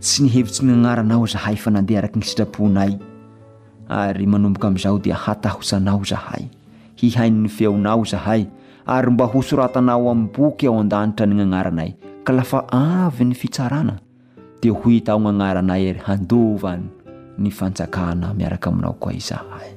tsy 0.00 0.22
nihevitsy 0.24 0.62
nnagnaranao 0.64 1.26
zahay 1.26 1.56
fa 1.56 1.70
nandeha 1.74 2.00
araky 2.02 2.18
ny 2.20 2.24
sitraponay 2.26 2.92
ary 3.90 4.26
manomboka 4.26 4.68
am'izao 4.68 4.98
dia 5.02 5.16
hatahosanao 5.16 6.02
zahay 6.06 6.46
hihain'ny 7.02 7.48
feonao 7.48 8.04
zahay 8.04 8.46
ary 8.86 9.10
mba 9.10 9.26
hosoratanao 9.26 10.10
ami'yboky 10.12 10.66
ao 10.68 10.78
an-danitra 10.80 11.26
ny 11.26 11.34
gnyagnaranay 11.38 11.90
ka 12.24 12.32
lafa 12.32 12.62
avyny 12.70 13.34
fitsarana 13.34 13.98
dia 14.62 14.72
ho 14.72 14.82
hitao 14.90 15.18
gnagnaranay 15.18 15.90
ary 15.90 16.02
handovany 16.06 16.86
ny 17.38 17.50
fanjakana 17.50 18.34
miaraka 18.36 18.70
aminao 18.70 18.94
koa 19.00 19.12
izahay 19.12 19.72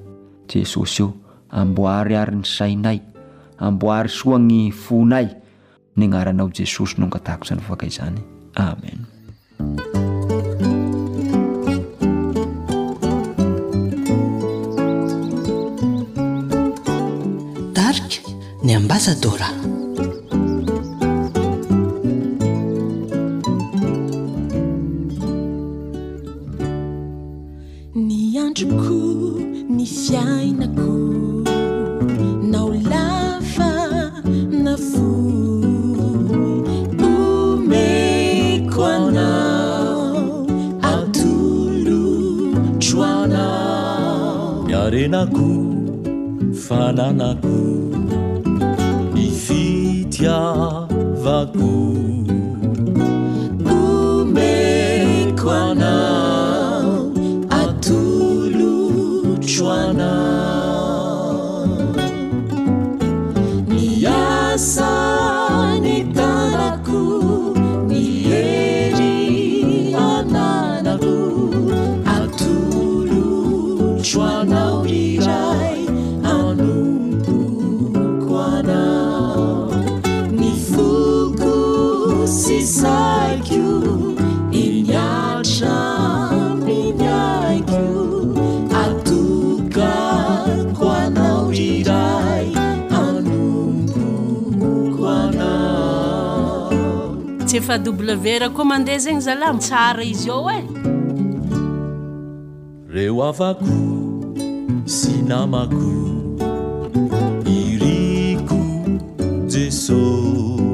jesosy 0.48 1.02
io 1.02 1.10
amboary 1.50 2.16
ary 2.16 2.38
ny 2.38 2.46
sainay 2.46 3.00
amboary 3.58 4.10
soa 4.12 4.38
gny 4.38 4.68
fonay 4.72 5.34
niagnaranao 5.98 6.50
jesosy 6.54 6.96
nonga 7.02 7.20
tahako 7.20 7.44
zany 7.48 7.62
ovaka 7.68 7.86
izany 7.88 8.22
amen 8.56 9.06
tarika 17.74 18.22
ny 18.64 18.74
ambasa 18.78 19.16
dora 19.22 19.50
naku 45.08 45.50
fananaku 46.68 47.58
ifitia 49.16 50.38
vaku 51.24 51.72
saiko 82.62 84.16
imiatra 84.52 86.32
minaiko 86.64 87.86
atokako 88.74 90.88
anao 90.90 91.52
iray 91.54 92.48
anompoko 93.00 95.08
anao 95.22 96.72
tsy 97.46 97.58
efa 97.60 97.78
wra 97.78 98.50
koa 98.56 98.66
mandeha 98.66 99.00
zegny 99.00 99.22
zalamtsara 99.22 100.04
izy 100.04 100.30
a 100.30 100.34
e 100.36 100.48
eh? 100.58 100.64
reo 102.94 103.24
afako 103.30 103.66
sinamako 104.86 105.92
iriko 107.48 108.60
jesos 109.50 110.67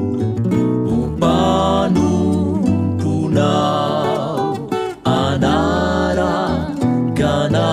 vanu 1.24 2.12
punau 3.00 4.58
anara 5.16 6.34
cana 7.18 7.68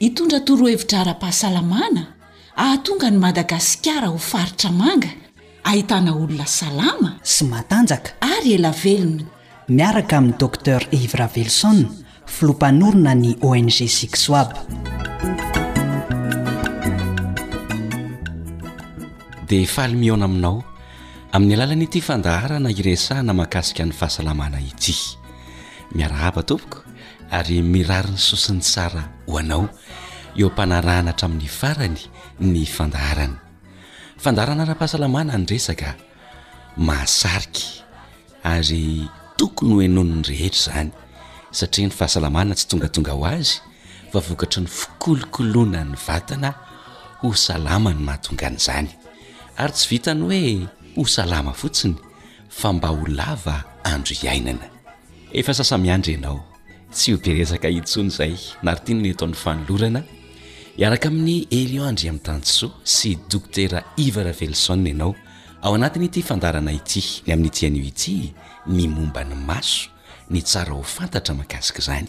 itondra 0.00 0.38
toroahevitra 0.46 0.98
ara-pahasalamana 1.02 2.02
ahatonga 2.64 3.08
ny 3.12 3.18
madagasikara 3.18 4.06
ho 4.12 4.18
faritra 4.18 4.70
manga 4.80 5.10
ahitana 5.68 6.14
olona 6.14 6.46
salama 6.46 7.10
sy 7.32 7.42
matanjaka 7.50 8.14
ary 8.22 8.50
ela 8.58 8.70
velona 8.82 9.26
miaraka 9.78 10.14
amin'ni 10.22 10.38
docter 10.42 10.82
ivra 11.00 11.26
vellson 11.36 11.80
filompanorona 12.34 13.12
ny 13.22 13.30
ong 13.50 13.68
sisoab 13.78 14.50
di 19.50 19.58
faly 19.74 19.94
miona 20.02 20.26
aminao 20.30 20.56
amin'ny 21.34 21.54
alalanyity 21.58 21.98
fandaharana 22.08 22.70
iresahna 22.80 23.32
mahakasika 23.38 23.82
ny 23.82 23.90
fahasalamana 24.00 24.58
ity 24.70 24.94
miaraabatopoko 25.98 26.86
ary 27.32 27.60
mirari 27.60 28.14
ny 28.14 28.18
saosin'ny 28.20 28.62
tsara 28.64 29.02
ho 29.28 29.36
anao 29.40 29.64
eo 30.38 30.48
mpanaranahatra 30.52 31.24
amin'ny 31.28 31.48
farany 31.58 32.02
ny 32.40 32.62
fandahrana 32.76 33.40
fandahrana 34.22 34.64
raha-pahasalamana 34.68 35.32
ny 35.36 35.44
resaka 35.50 35.90
mahasariky 36.86 37.66
ary 38.54 38.84
tokony 39.38 39.72
hoenono 39.84 40.14
ny 40.20 40.24
rehetra 40.30 40.62
zany 40.72 40.90
satria 41.58 41.86
ny 41.88 41.92
fahasalamana 41.98 42.52
tsy 42.58 42.64
tongatonga 42.72 43.12
ho 43.18 43.22
azy 43.36 43.56
fa 44.12 44.18
vokatry 44.28 44.60
ny 44.64 44.68
fikolokolona 44.78 45.80
ny 45.90 45.96
vatina 46.06 46.50
ho 47.20 47.28
salama 47.46 47.90
ny 47.96 48.00
mahatongan' 48.08 48.56
izany 48.60 48.88
ary 49.62 49.72
tsy 49.76 49.84
vitany 49.92 50.20
hoe 50.28 50.42
ho 50.96 51.02
salama 51.16 51.52
fotsiny 51.60 51.96
fa 52.58 52.68
mba 52.74 52.88
ho 52.94 53.04
lava 53.20 53.54
andro 53.92 54.14
iainana 54.24 54.64
efa 55.38 55.52
sasa 55.58 55.76
miandry 55.84 56.12
ianao 56.16 56.38
tsy 56.90 57.12
ho 57.12 57.18
be 57.20 57.34
resaka 57.34 57.68
intsony 57.68 58.10
zay 58.10 58.34
nary 58.62 58.80
tiana 58.84 59.02
ny 59.02 59.10
ataon'ny 59.12 59.34
fanolorana 59.36 60.00
iaraka 60.78 61.08
amin'ny 61.12 61.44
eliandry 61.52 62.08
amin'ny 62.08 62.22
tansoa 62.26 62.74
sy 62.84 63.14
doktera 63.30 63.82
ivra 63.98 64.32
vellison 64.32 64.86
ianao 64.86 65.14
ao 65.62 65.74
anatiny 65.74 66.06
ity 66.06 66.22
fandarana 66.22 66.72
ity 66.72 67.02
ny 67.26 67.32
amin'nytian'o 67.32 67.82
ity 67.92 68.32
mimomba 68.66 69.24
ny 69.24 69.34
maso 69.36 69.90
ny 70.30 70.40
tsara 70.42 70.72
ho 70.72 70.82
fantatra 70.82 71.34
mahakasika 71.34 71.80
zany 71.80 72.08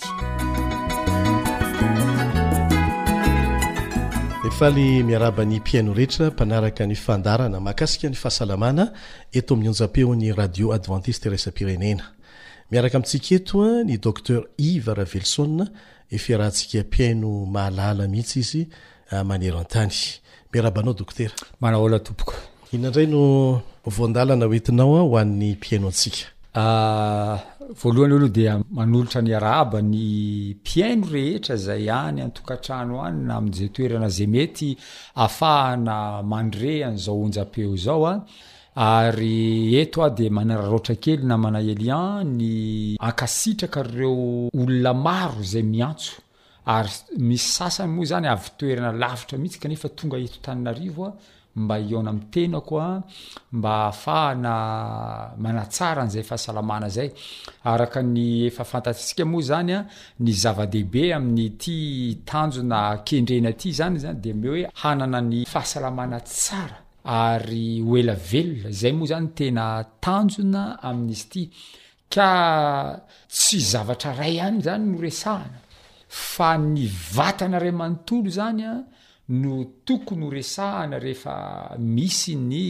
refaaly 4.44 5.04
miarabany 5.04 5.60
mpiaino 5.60 5.94
rehetra 5.94 6.32
mpanaraka 6.32 6.88
ny 6.88 6.96
fandarana 6.96 7.60
mahakasika 7.60 8.10
ny 8.10 8.16
fahasalamana 8.16 8.94
eto 9.34 9.54
ami'nyonjapeo 9.60 10.16
ny 10.16 10.32
radio 10.32 10.72
adventiste 10.72 11.28
resa 11.30 11.52
pirenena 11.52 12.04
miaraka 12.72 12.98
amintsika 12.98 13.36
etoa 13.36 13.80
ah, 13.80 13.84
ny 13.84 13.98
dokter 14.06 14.40
ive 14.58 14.90
ravelso 14.94 15.44
efraha 16.16 16.46
eh, 16.48 16.52
ntsika 16.52 16.84
piaino 16.92 17.30
mahalala 17.54 18.04
mihitsy 18.14 18.40
izy 18.40 18.62
ah, 19.12 19.24
maneroantany 19.30 19.94
miarabanao 20.54 20.94
doteraaolaookihinandray 21.00 23.06
noodaa 23.08 24.24
eninaoa 24.24 25.00
ah, 25.00 25.04
hoan'nypiaino 25.14 25.90
atkaohyolod 26.56 28.38
aolotra 28.54 29.22
naany 29.22 30.04
piano 30.66 31.08
ehetra 31.24 31.56
zay 31.66 31.84
any 32.02 32.20
aoaano 32.22 32.96
any 33.08 33.22
na 33.28 33.34
amizaoeanazay 33.40 34.28
metyfahanaandrean'zao 34.36 37.22
onja-peo 37.26 37.76
zaoa 37.86 38.14
ary 38.80 39.76
eto 39.76 40.04
a 40.06 40.10
de 40.10 40.30
manararotra 40.30 40.94
kely 41.04 41.24
na 41.28 41.36
mana 41.38 41.60
elian 41.60 42.24
ny 42.40 42.96
akasitraka 43.00 43.84
rreo 43.84 44.48
olona 44.56 44.94
maro 44.94 45.42
zay 45.44 45.64
miantso 45.64 46.14
ary 46.66 46.90
misy 47.28 47.50
sasany 47.58 47.92
moa 47.92 48.06
zany 48.12 48.28
avytoerana 48.32 48.92
lavitra 49.02 49.38
mihitsy 49.38 49.60
kanefa 49.64 49.90
tonga 49.90 50.18
eto 50.18 50.40
taninarivoa 50.42 51.10
mba 51.58 51.80
iona 51.80 52.14
mitenako 52.14 52.80
a 52.82 53.04
mba 53.52 53.70
ahafahana 53.84 54.54
manatsara 55.44 56.02
an'zayfahasana 56.04 56.90
zay 56.96 57.10
aakanyefaftai 57.66 59.26
moa 59.26 59.42
zany 59.42 59.72
a 59.74 59.80
ny 60.20 60.32
zava-dehibe 60.42 61.04
amin'ny 61.16 61.50
ty 61.62 61.76
tanjona 62.26 62.80
kendrena 63.08 63.50
aty 63.50 63.72
zany 63.74 64.00
zany 64.00 64.20
de 64.24 64.34
me 64.34 64.48
hoe 64.50 64.64
hanana 64.82 65.20
ny 65.22 65.44
fahasalamanasara 65.46 66.88
ary 67.10 67.82
oela 67.82 68.14
veloa 68.14 68.72
zay 68.80 68.92
moa 69.00 69.08
zany 69.12 69.28
tena 69.38 69.66
tanjona 70.04 70.64
amin'izy 70.88 71.26
ty 71.32 71.42
ka 72.14 72.30
tsy 73.36 73.58
zavatraray 73.72 74.36
any 74.48 74.60
zany 74.68 74.84
noresahana 74.94 75.60
fa 76.34 76.50
ny 76.58 76.84
vatana 77.16 77.58
ray 77.64 77.74
manontolo 77.82 78.30
zanya 78.38 78.72
no 79.42 79.52
tokony 79.86 80.24
horesahana 80.28 80.98
rehefa 81.06 81.34
misy 81.96 82.36
ny 82.50 82.62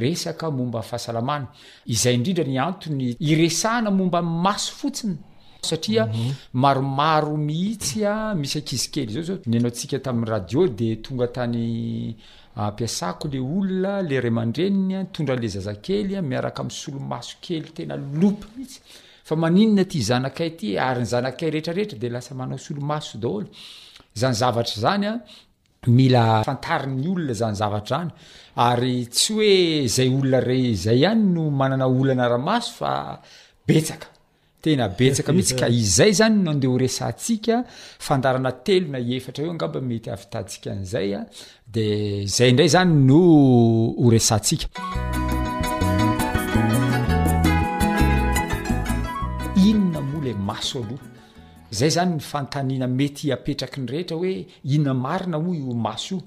resaka 0.00 0.46
mombafahasalamana 0.56 1.46
izay 1.94 2.16
drindra 2.24 2.44
ny 2.48 2.58
antony 2.68 3.06
iresahana 3.30 3.90
momba 3.90 4.20
maso 4.22 4.72
fotsiny 4.80 5.16
satria 5.60 6.04
mhm. 6.06 6.32
maromaro 6.62 7.36
mihitsya 7.36 8.12
misy 8.40 8.56
akizi 8.58 8.88
kely 8.94 9.10
zao 9.14 9.24
zao 9.28 9.38
ny 9.48 9.56
anaontsika 9.58 9.98
tamin'y 10.04 10.30
radio 10.32 10.62
de 10.80 10.88
tonga 11.04 11.28
tany 11.28 12.16
ampiasako 12.54 13.28
le 13.28 13.38
olona 13.38 14.00
le 14.00 14.20
ray 14.20 14.30
aman-dreninya 14.30 15.06
tondra 15.10 15.34
le 15.34 15.48
zazakelya 15.48 16.20
miaraka 16.22 16.62
amisolomaso 16.62 17.36
kely 17.40 17.70
tena 17.74 17.96
lopy 17.96 18.46
isy 18.64 18.78
fa 19.28 19.34
maninona 19.36 19.84
ty 19.90 19.98
zanakay 20.08 20.50
ty 20.58 20.76
ary 20.78 21.02
ny 21.02 21.08
zanakay 21.14 21.50
rehetrarehetra 21.50 21.98
de 21.98 22.08
lasa 22.14 22.34
manao 22.34 22.58
solomaso 22.58 23.18
daolo 23.18 23.48
zany 24.20 24.34
zavatra 24.40 24.78
zany 24.84 25.06
a 25.06 25.14
mila 25.96 26.42
fantariny 26.46 27.04
olona 27.12 27.34
zany 27.40 27.56
zavatra 27.60 27.98
any 28.00 28.12
ary 28.70 28.96
tsy 29.14 29.32
hoe 29.34 29.86
zay 29.96 30.08
olona 30.14 30.40
rey 30.48 30.74
zay 30.84 31.02
hany 31.06 31.22
no 31.34 31.50
manana 31.50 31.86
olana 31.88 32.28
ramaso 32.32 32.70
fa 32.78 32.92
betsaka 33.66 34.13
tena 34.64 34.88
betsaka 34.88 35.30
mihitsy 35.32 35.54
ka 35.60 35.68
izay 35.82 36.12
zany 36.20 36.36
no 36.44 36.50
andeha 36.54 36.72
ho 36.72 36.78
resantsika 36.84 37.56
fandarana 38.06 38.50
telona 38.66 38.98
i 38.98 39.10
efatra 39.18 39.44
io 39.44 39.50
angamba 39.54 39.80
mety 39.90 40.08
avitantsika 40.16 40.68
an'izay 40.74 41.08
a 41.14 41.18
ah. 41.20 41.24
de 41.74 41.84
zay 42.36 42.52
ndray 42.52 42.70
zany 42.76 42.92
no 43.08 43.20
ho 44.00 44.06
resantsika 44.14 44.66
inona 49.68 50.00
moa 50.10 50.22
ilay 50.22 50.36
maso 50.50 50.76
aloha 50.82 51.06
zay 51.78 51.90
zany 51.96 52.14
ny 52.16 52.22
fantanina 52.32 52.86
mety 53.00 53.32
apetraky 53.36 53.78
nyrehetra 53.80 54.16
hoe 54.18 54.32
inona 54.74 54.94
marina 55.04 55.38
moa 55.44 55.56
io 55.60 55.74
maso 55.88 56.14
io 56.16 56.22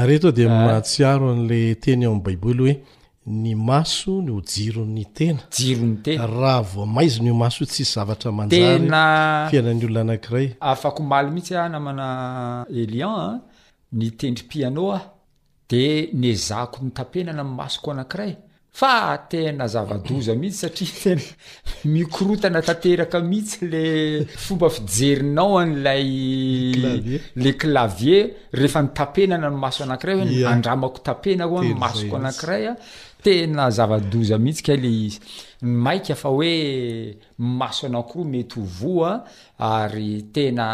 are 0.00 0.14
eto 0.14 0.28
a 0.28 0.32
dia 0.36 0.48
ah. 0.50 0.64
mahatsiaro 0.66 1.32
an'la 1.34 1.62
teny 1.84 2.00
ao 2.04 2.12
amin'ny 2.12 2.24
baiboly 2.26 2.60
hoe 2.64 2.74
iroirony 3.26 5.02
tenaaaly 5.14 6.66
mihitsynama 7.32 8.46
eliana 12.70 13.40
ny 13.92 14.10
tendry 14.10 14.44
piano 14.48 14.92
a 14.92 15.00
de 15.70 16.10
nezako 16.12 16.78
ny 16.82 16.90
tapenana 16.90 17.44
mmasoko 17.44 17.90
anakiray 17.90 18.34
fa 18.72 19.18
tena 19.30 19.66
zavaoza 19.68 20.34
mihitsy 20.34 20.60
satria 20.60 20.88
tea 21.02 21.18
mikorotanataeka 21.84 23.20
mihitsy 23.20 23.64
le 23.66 24.24
fomba 24.26 24.68
fijerinaoanlale 24.70 27.52
clavier 27.58 28.30
rehefa 28.52 28.82
nytapenana 28.82 29.50
ny 29.50 29.56
maso 29.56 29.84
anakiray 29.84 30.16
hoe 30.18 30.46
andramako 30.46 30.98
tapenakonymasoo 30.98 32.16
anakiraya 32.16 32.70
ah. 32.72 32.76
tenaz 33.24 33.78
mihitsy 33.80 34.62
kale 34.66 34.88
iz 35.04 35.18
aik 35.90 36.10
fa 36.20 36.28
oe 36.30 37.16
maso 37.38 37.86
anakiroa 37.88 38.28
mety 38.32 38.58
o 38.60 38.64
voa 38.80 39.12
ary 39.58 40.12
tena 40.34 40.66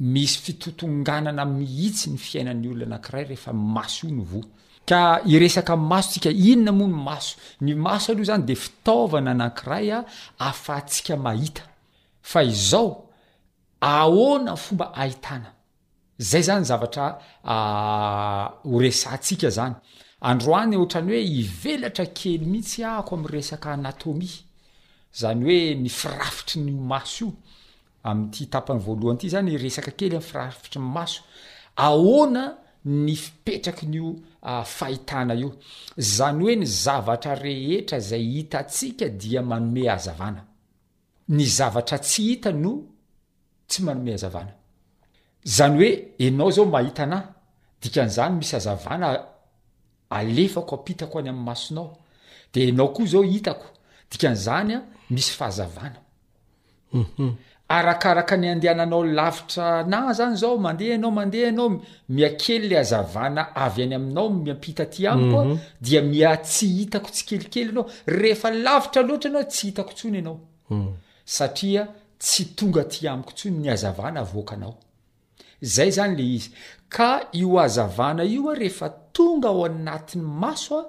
misy 0.00 0.38
fitotonganana 0.44 1.44
mihitsy 1.48 2.10
ny 2.12 2.18
fiainany 2.18 2.68
olono 2.72 2.86
anakiray 2.92 3.24
rehefa 3.30 3.52
maso 3.54 4.06
i 4.08 4.12
ny 4.12 4.24
vo 4.32 4.42
ka 4.88 5.00
iresaka 5.30 5.76
maso 5.76 6.10
tsika 6.12 6.30
inona 6.52 6.72
moa 6.78 6.88
ny 6.88 6.96
maso 7.06 7.32
ny 7.64 7.74
maso 7.84 8.12
aloha 8.12 8.28
zany 8.30 8.44
de 8.50 8.54
fitaovana 8.64 9.30
anankiray 9.36 9.88
a 9.96 10.04
afatsika 10.50 11.16
mahita 11.24 11.62
fa 12.22 12.40
izao 12.44 12.88
ahona 13.80 14.54
fomba 14.64 14.86
ahitana 15.02 15.50
zay 16.18 16.42
zany 16.48 16.64
zavatra 16.70 17.06
ah, 17.44 18.46
horesantsika 18.70 19.48
zany 19.58 19.76
androany 20.22 20.76
otrany 20.78 21.10
hoe 21.10 21.24
ivelatra 21.42 22.04
kely 22.14 22.44
mihitsy 22.46 22.84
ahko 22.86 23.16
am 23.16 23.26
resaka 23.26 23.72
anatômia 23.74 24.38
zany 25.20 25.44
oe 25.44 25.74
ny 25.74 25.88
firafitry 25.90 26.60
nyaso 26.62 27.32
neeyaraso 29.42 31.24
ana 31.76 32.42
ny 32.84 33.14
fipetrak 33.16 33.82
noahitnaozany 33.82 35.42
ah, 36.42 36.46
oe 36.46 36.54
n 36.56 36.64
zavatrarehetra 36.66 37.98
zay 38.00 38.24
hitasikadianome 38.24 39.82
zavtra 41.58 41.98
tsy 41.98 42.22
hita 42.22 42.52
notsy 42.52 43.82
manome 43.82 44.14
aa 44.24 44.46
zany 45.46 45.78
oe 45.82 46.08
enao 46.18 46.50
zao 46.50 46.66
mahitaanahy 46.66 47.22
dikan'zany 47.82 48.36
misy 48.38 48.56
azavana 48.56 49.31
alefako 50.18 50.74
apitako 50.76 51.18
any 51.18 51.28
am'ny 51.30 51.44
masonao 51.48 51.92
de 52.54 52.68
anao 52.68 52.88
koa 52.94 53.06
zao 53.12 53.22
hitako 53.32 53.66
dikan'zany 54.10 54.72
a 54.78 54.80
misy 55.14 55.32
fahazavana 55.38 55.98
mhm. 57.00 57.28
arakaraka 57.76 58.36
ny 58.36 58.46
andehananaolavitra 58.52 59.66
na 59.90 59.98
zany 60.18 60.36
zao 60.42 60.58
mandeha 60.66 60.94
anao 60.98 61.10
mandeha 61.18 61.46
anao 61.50 61.68
miakely 62.14 62.68
ly 62.70 62.76
azavana 62.82 63.42
avy 63.64 63.80
any 63.84 63.94
aminao 63.98 64.28
miapitaty 64.44 65.06
amikodi 65.06 65.98
mhm. 66.04 66.14
ia-thitako 66.18 67.08
tsikelikely 67.14 67.70
anat 68.48 68.94
hitaoonanao 69.62 70.40
mhm. 70.70 70.86
satria 71.36 71.82
tsy 72.22 72.42
tonga 72.56 72.82
ti 72.92 73.00
amiko 73.08 73.32
tsony 73.36 73.58
ny 73.62 73.68
azavana 73.74 74.20
vokanao 74.32 74.76
zay 75.62 75.90
zany 75.92 76.16
le 76.16 76.24
izy 76.34 76.50
ka 76.88 77.28
io 77.32 77.56
azavana 77.58 78.24
ioa 78.24 78.54
rehefa 78.54 78.88
tonga 79.14 79.48
ao 79.48 79.64
anati'ny 79.64 80.22
masoa 80.24 80.84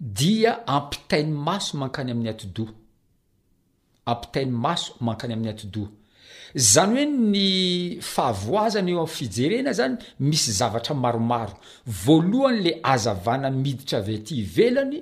dia 0.00 0.52
ampitainy 0.66 1.32
maso 1.46 1.78
mankanyamin'ny 1.78 2.28
atdo 2.30 2.64
ampitainy 4.06 4.50
maso 4.64 4.92
mankany 5.00 5.32
amin'ny 5.34 5.50
at-doa 5.50 5.88
zany 6.54 6.96
oe 6.98 7.06
ny 7.06 7.44
fahhavoazana 8.12 8.90
eo 8.92 9.02
ami'y 9.04 9.14
fijerena 9.18 9.72
zany 9.78 9.94
misy 10.20 10.50
zavatra 10.60 10.94
maromaro 10.94 11.54
voalohany 12.04 12.60
le 12.66 12.72
azavana 12.92 13.48
miditra 13.50 13.98
avy 13.98 14.18
ty 14.22 14.34
ivelany 14.42 15.00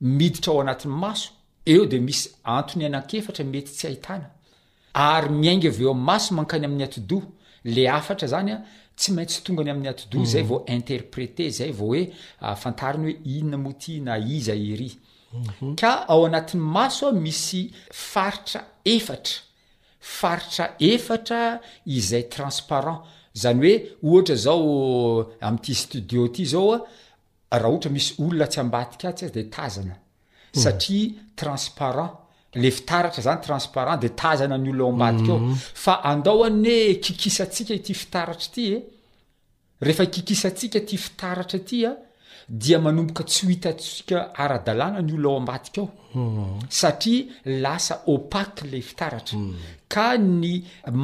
miditra 0.00 0.52
ao 0.52 0.60
anati'ny 0.60 0.92
maso 1.04 1.28
eo 1.66 1.86
de 1.86 1.98
misy 2.00 2.28
antony 2.44 2.84
ana-kefatra 2.86 3.44
mety 3.44 3.70
tsy 3.76 3.86
ahitana 3.86 4.28
ary 4.94 5.28
miainga 5.30 5.68
av 5.68 5.80
eo 5.80 5.90
y 5.92 5.94
maso 5.94 6.34
mankany 6.34 6.64
amin'ny 6.64 6.84
ati-doa 6.84 7.22
le 7.64 7.86
afatra 7.88 8.28
zany 8.28 8.52
a 8.52 8.58
tsy 8.96 9.12
maintsy 9.16 9.42
tongany 9.42 9.70
amin'ny 9.70 9.88
atodo 9.90 10.20
mm. 10.20 10.26
zay 10.32 10.42
vao 10.48 10.62
interprete 10.76 11.48
zay 11.50 11.72
vao 11.72 11.88
oe 11.94 12.02
afantariny 12.52 13.12
ah, 13.14 13.16
hoe 13.16 13.36
inona 13.38 13.58
moa 13.64 13.78
ty 13.82 14.00
na 14.00 14.18
iza 14.18 14.54
hery 14.54 14.90
mhm. 14.92 15.76
ka 15.80 15.90
ao 16.12 16.26
anatin'ny 16.28 16.64
masoa 16.76 17.12
misy 17.24 17.62
faritra 17.90 18.60
efatra 18.84 19.42
faritra 20.00 20.66
efatra 20.90 21.40
izay 21.86 22.24
transparent 22.34 23.00
zany 23.42 23.60
oe 23.62 23.74
ohatra 24.08 24.36
zao 24.46 24.68
amiity 25.40 25.74
stidio 25.82 26.28
ty 26.28 26.44
zaoa 26.54 26.82
raha 27.50 27.70
ohatra 27.72 27.90
misy 27.96 28.10
olona 28.22 28.46
tsy 28.50 28.60
ambadika 28.60 29.08
atsy 29.08 29.24
a 29.26 29.30
de 29.36 29.42
tazana 29.56 29.94
mm. 29.96 30.60
satria 30.62 31.14
transparent 31.40 32.23
le 32.54 32.70
fitaratra 32.70 33.22
zanytransparant 33.22 33.98
de 33.98 34.08
tazana 34.20 34.56
ny 34.58 34.70
oo 34.80 34.86
ao 34.88 34.94
abadika 34.96 35.32
o 35.34 35.38
mhm. 35.40 35.54
fa 35.84 35.94
andaoane 36.12 36.76
kikisantsika 37.04 37.72
ity 37.80 37.94
fitaratra 38.02 38.48
ty 38.54 38.64
e 38.70 38.76
eh? 38.76 38.82
rehefakikisantsika 39.86 40.78
ty 40.88 40.96
fitaratra 41.06 41.58
tya 41.70 41.90
ah, 41.90 41.98
dia 42.62 42.78
manomboka 42.84 43.22
tsy 43.28 43.42
hitatsika 43.50 44.18
ara-aàna 44.42 45.00
ny 45.08 45.12
oo 45.24 45.28
ao 45.30 45.36
ambadika 45.42 45.82
ao 45.82 45.88
mhm. 46.14 46.68
saia 46.80 47.18
lasa 47.64 47.94
opak 48.14 48.54
la 48.72 48.78
fitaratra 48.90 49.38
mhm. 49.38 49.56
ka 49.92 50.06
ny 50.18 50.52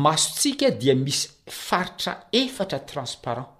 masotsika 0.04 0.66
dia 0.80 0.94
misy 1.04 1.22
faritra 1.66 2.12
efatra 2.40 2.78
transparant 2.90 3.50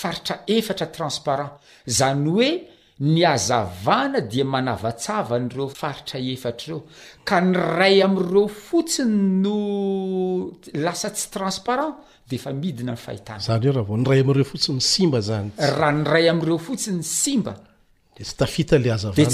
faritra 0.00 0.36
efatra 0.56 0.86
transparant 0.96 1.52
zany 1.98 2.28
oe 2.38 2.50
ny 2.98 3.20
azavana 3.28 4.20
dia 4.24 4.44
manavatsavan'ireo 4.44 5.66
faritra 5.68 6.18
efatra 6.18 6.72
reo 6.74 6.82
ka 7.28 7.40
ny 7.40 7.52
ray 7.78 8.00
amireo 8.02 8.46
fotsiny 8.48 9.16
no 9.42 10.50
lasa 10.74 11.10
tsy 11.12 11.28
transparant 11.30 11.94
de 12.28 12.36
efa 12.36 12.52
midina 12.52 12.92
ny 12.92 12.98
fahitana 12.98 13.40
zany 13.44 13.66
eo 13.68 13.72
raha 13.76 13.84
vao 13.84 13.98
ny 14.00 14.08
ray 14.08 14.20
amreo 14.20 14.44
fotsiny 14.44 14.76
n 14.76 14.80
simba 14.80 15.20
zany 15.20 15.52
raha 15.58 15.92
ny 15.92 16.04
ray 16.08 16.28
amreo 16.28 16.56
fotsiny 16.56 17.02
simba 17.04 17.60
aay 18.20 19.28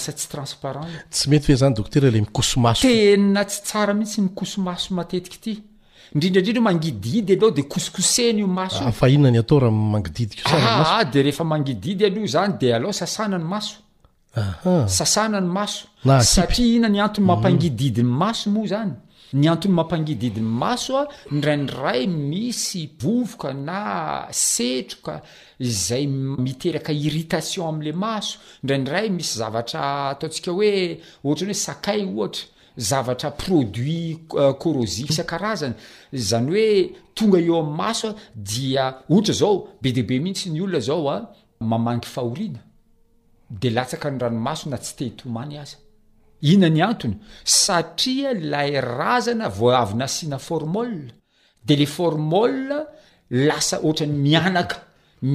tsy 3.47 3.61
tsara 3.63 3.93
mihitsy 3.93 4.21
mikosomaso 4.21 4.87
mateiky 4.95 5.37
ty 5.43 5.53
indrindraindrindra 6.15 6.61
mangididy 6.61 7.33
ah, 7.33 7.37
alao 7.37 7.51
de 7.51 7.61
kosikoseny 7.63 8.39
io 8.39 8.47
mao 8.47 8.69
de 11.11 11.19
rehefa 11.23 11.43
mangididyaloh 11.43 12.27
zany 12.35 12.57
de 12.59 12.67
alssanany 12.73 13.45
maosasanany 13.51 15.47
maso 15.57 15.85
satraihona 16.35 16.89
ny 16.89 16.99
ty 17.13 17.21
mampangididyny 17.21 18.05
maso 18.21 18.49
moa 18.51 18.85
ny 18.85 18.93
ny 19.33 19.49
anton'ny 19.49 19.73
mampangididiny 19.73 20.45
masoa 20.45 21.07
nyraynray 21.31 22.05
misy 22.07 22.85
bovoka 23.01 23.53
na 23.53 24.27
setroka 24.31 25.21
zay 25.59 26.05
miteraka 26.07 26.93
iritation 26.93 27.67
amle 27.67 27.91
maso 27.93 28.37
ndrandray 28.63 29.09
misy 29.09 29.37
zavatra 29.39 30.09
ataotsika 30.13 30.51
oe 30.53 31.01
ohatrany 31.25 31.49
oe 31.49 31.53
sakay 31.67 32.01
ohatra 32.05 32.45
zavatra 32.89 33.29
produitcoroi 33.41 34.89
euh, 35.01 35.07
fisakaazany 35.07 35.73
zany 36.13 36.49
oe 36.53 36.65
tonga 37.15 37.39
eo 37.41 37.57
am' 37.65 37.75
masoa 37.77 38.13
dia 38.35 38.85
ohatra 39.09 39.33
zao 39.33 39.67
be 39.81 39.91
debe 39.91 40.19
mihitsy 40.19 40.49
ny 40.49 40.61
olona 40.61 40.79
zao 40.79 41.09
a 41.09 41.17
mamangy 41.59 42.05
fahorina 42.05 42.59
de 43.49 43.69
latsaka 43.69 44.11
ny 44.11 44.17
ranomaso 44.21 44.69
na 44.69 44.77
tsy 44.77 44.93
tetmany 44.95 45.57
azy 45.57 45.77
ina 46.51 46.69
ny 46.69 46.81
antony 46.83 47.15
satria 47.43 48.33
lay 48.33 48.79
razana 48.81 49.47
voavyna 49.49 50.07
siana 50.15 50.39
formole 50.39 51.05
de 51.65 51.73
ley 51.79 51.89
formole 51.97 52.77
lasa 53.47 53.77
ohatrany 53.87 54.13
mianaka 54.25 54.77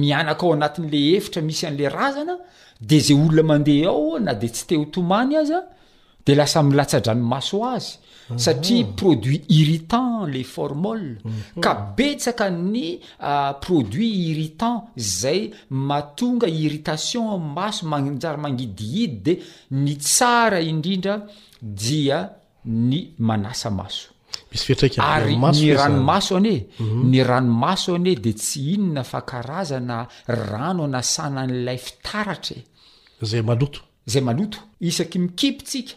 mianaka 0.01 0.43
ao 0.45 0.53
anatin'le 0.57 0.99
efitra 1.17 1.41
misy 1.49 1.65
an'la 1.69 1.89
razana 1.99 2.35
de 2.89 2.97
zay 3.05 3.17
olona 3.25 3.43
mandeha 3.51 3.89
ao 3.93 4.11
na 4.25 4.33
de 4.41 4.47
tsy 4.53 4.63
te 4.67 4.73
hotomany 4.81 5.33
aza 5.41 5.59
de 6.25 6.31
lasa 6.39 6.59
milatsadranomaso 6.69 7.57
azy 7.75 7.91
sariaproduit 8.37 9.41
oh. 9.43 9.47
irritant 9.49 10.25
le 10.25 10.43
formol 10.43 11.17
mm. 11.23 11.29
mm. 11.57 11.61
ka 11.63 11.73
betsaka 11.97 12.49
ny 12.53 12.99
euh, 13.21 13.53
produit 13.61 14.11
irritant 14.29 14.89
zay 14.97 15.51
maatonga 15.69 16.47
irritation 16.47 17.37
maso 17.39 17.87
majra 17.87 18.37
mangidihidy 18.37 19.19
de 19.23 19.39
ny 19.71 19.95
tsara 19.97 20.61
indrindra 20.61 21.19
dia 21.61 22.29
ny 22.65 23.07
manasa 23.19 23.69
masoaryny 23.69 25.71
raoaso 25.77 26.37
ane 26.37 26.65
ny 26.79 27.23
ranomaso 27.25 27.95
ane 27.95 28.11
mhm. 28.15 28.21
de 28.21 28.31
tsy 28.33 28.73
inona 28.75 29.03
fa 29.03 29.21
karazana 29.21 30.07
rano 30.27 30.83
anasanan'lay 30.85 31.77
fitaratra 31.77 32.57
ezayao 33.21 33.67
zay 34.09 34.21
maotoisaky 34.21 35.19
mikiytsika 35.19 35.93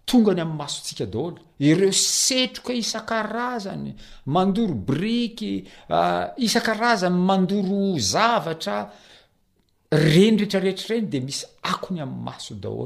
tongany 0.06 0.40
amymasotsia 0.40 1.06
dolo 1.06 1.38
ireo 1.58 1.92
setroka 1.92 2.72
isa-aznymandoro 2.82 4.74
brikyisaaznymandoro 4.88 7.78
zrreny 8.12 10.38
retrareetrareny 10.42 11.06
de 11.12 11.18
misy 11.26 11.44
any 11.72 11.98
ammaso 12.04 12.54
doo 12.54 12.84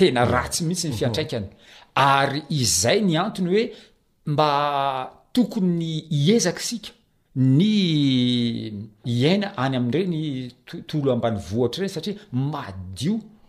tena 0.01 0.25
atmihitsyn 0.43 0.93
fiaaiany 0.99 1.47
ary 1.95 2.43
izay 2.59 3.01
ny 3.07 3.17
antony 3.21 3.51
hoe 3.55 3.65
mba 4.27 4.49
tokony 5.33 6.07
iezak 6.11 6.59
sika 6.59 6.91
ny 7.37 7.71
iana 9.17 9.53
any 9.63 9.77
amreny 9.77 10.51
tontolo 10.87 11.13
ambany 11.13 11.39
vohatra 11.51 11.81
reny 11.83 11.93
saia 11.95 12.15
madio 12.33 13.21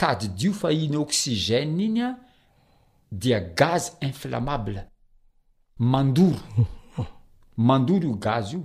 tadido 0.00 0.52
fa 0.54 0.70
iny 0.72 0.96
osigèna 0.96 1.82
iny 1.82 2.00
a 2.02 2.10
dia 3.10 3.40
gaz 3.58 3.96
inflammable 4.00 4.80
mandoro 5.78 6.38
mandoro 7.56 8.06
io 8.08 8.16
gaz 8.18 8.52
io 8.52 8.62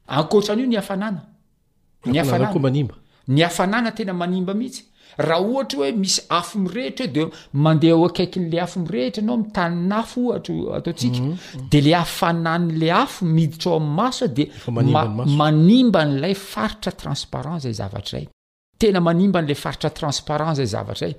ankoatranyio 0.06 0.66
ny 0.66 0.76
afanana 0.78 1.20
n 2.06 2.16
afannakanimb 2.16 2.92
ny 3.28 3.40
afanana 3.46 3.90
tena 3.92 4.12
manimba 4.14 4.54
mihitsy 4.54 4.82
raha 5.18 5.40
ohatra 5.40 5.78
hoe 5.78 5.90
misy 5.92 6.20
afo 6.38 6.58
mirehitra 6.58 7.04
o 7.04 7.10
de 7.16 7.24
mandeha 7.64 7.96
oakaikin'le 8.02 8.58
afo 8.64 8.78
mirehitra 8.80 9.22
anao 9.22 9.36
mitaninafo 9.42 10.22
atotsi 10.36 11.06
mhm, 11.10 11.22
mhm. 11.22 11.68
de 11.70 11.80
le 11.86 11.94
afananle 12.02 12.90
afo 13.02 13.24
miditraoamasoa 13.36 14.28
de 14.36 14.44
manimban'lay 15.36 16.34
faritratransparent 16.34 17.60
zay 17.64 17.72
zavatra 17.80 18.18
y 18.20 18.26
tena 18.78 19.00
manimban'lay 19.00 19.54
faritra 19.64 19.90
transparent 20.00 20.56
zay 20.58 20.66
zavatra 20.74 21.06
ay 21.08 21.14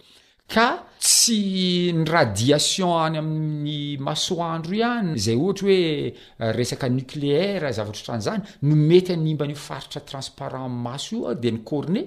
ka 0.53 0.67
tsy 0.99 1.93
ny 1.93 2.03
radiation 2.15 2.93
any 3.05 3.17
ami'ny 3.21 3.77
masoandro 4.07 4.73
ihany 4.75 5.15
zay 5.17 5.35
ohatry 5.37 5.67
hoe 5.67 5.79
eh, 6.01 6.13
resaka 6.57 6.89
nucléaire 6.89 7.71
zavatra 7.77 8.01
htranyzany 8.01 8.41
no 8.67 8.75
mety 8.75 9.11
animban'io 9.19 9.59
faritra 9.69 10.01
transparent 10.09 10.63
mymaso 10.69 11.13
ioa 11.15 11.35
di 11.35 11.51
nyorne 11.51 12.01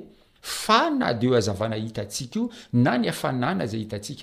fanadeo 0.54 1.34
azavana 1.40 1.76
hitatsika 1.84 2.36
io 2.38 2.44
na 2.84 2.92
ny 3.00 3.06
afanana 3.12 3.62
zay 3.72 3.80
hitasika 3.84 4.22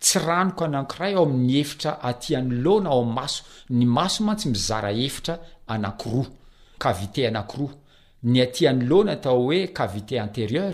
tsy 0.01 0.19
ranoka 0.19 0.65
anakiray 0.65 1.15
ao 1.15 1.25
ami'ny 1.25 1.57
efitra 1.63 1.93
atian'ny 2.03 2.51
loana 2.65 2.91
ao 2.91 3.03
am 3.03 3.13
maso 3.15 3.43
ny 3.71 3.87
maso 3.87 4.25
ma 4.25 4.35
tsy 4.35 4.49
mizara 4.49 4.93
efitra 4.93 5.39
anakiroa 5.69 6.27
kavité 6.79 7.29
anakiro 7.29 7.71
ny 8.23 8.41
atany 8.43 8.83
lona 8.87 9.13
atao 9.13 9.47
oe 9.51 9.67
cavité 9.75 10.19
antérieur 10.21 10.73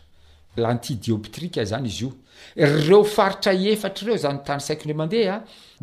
lantidioptrika 0.60 1.64
zany 1.70 1.86
izy 1.92 2.04
io 2.08 2.68
reo 2.86 3.02
faritra 3.16 3.52
efatrareo 3.74 4.16
zany 4.24 4.40
taysai 4.48 4.76
ndre 4.80 4.96
mandeha 5.00 5.36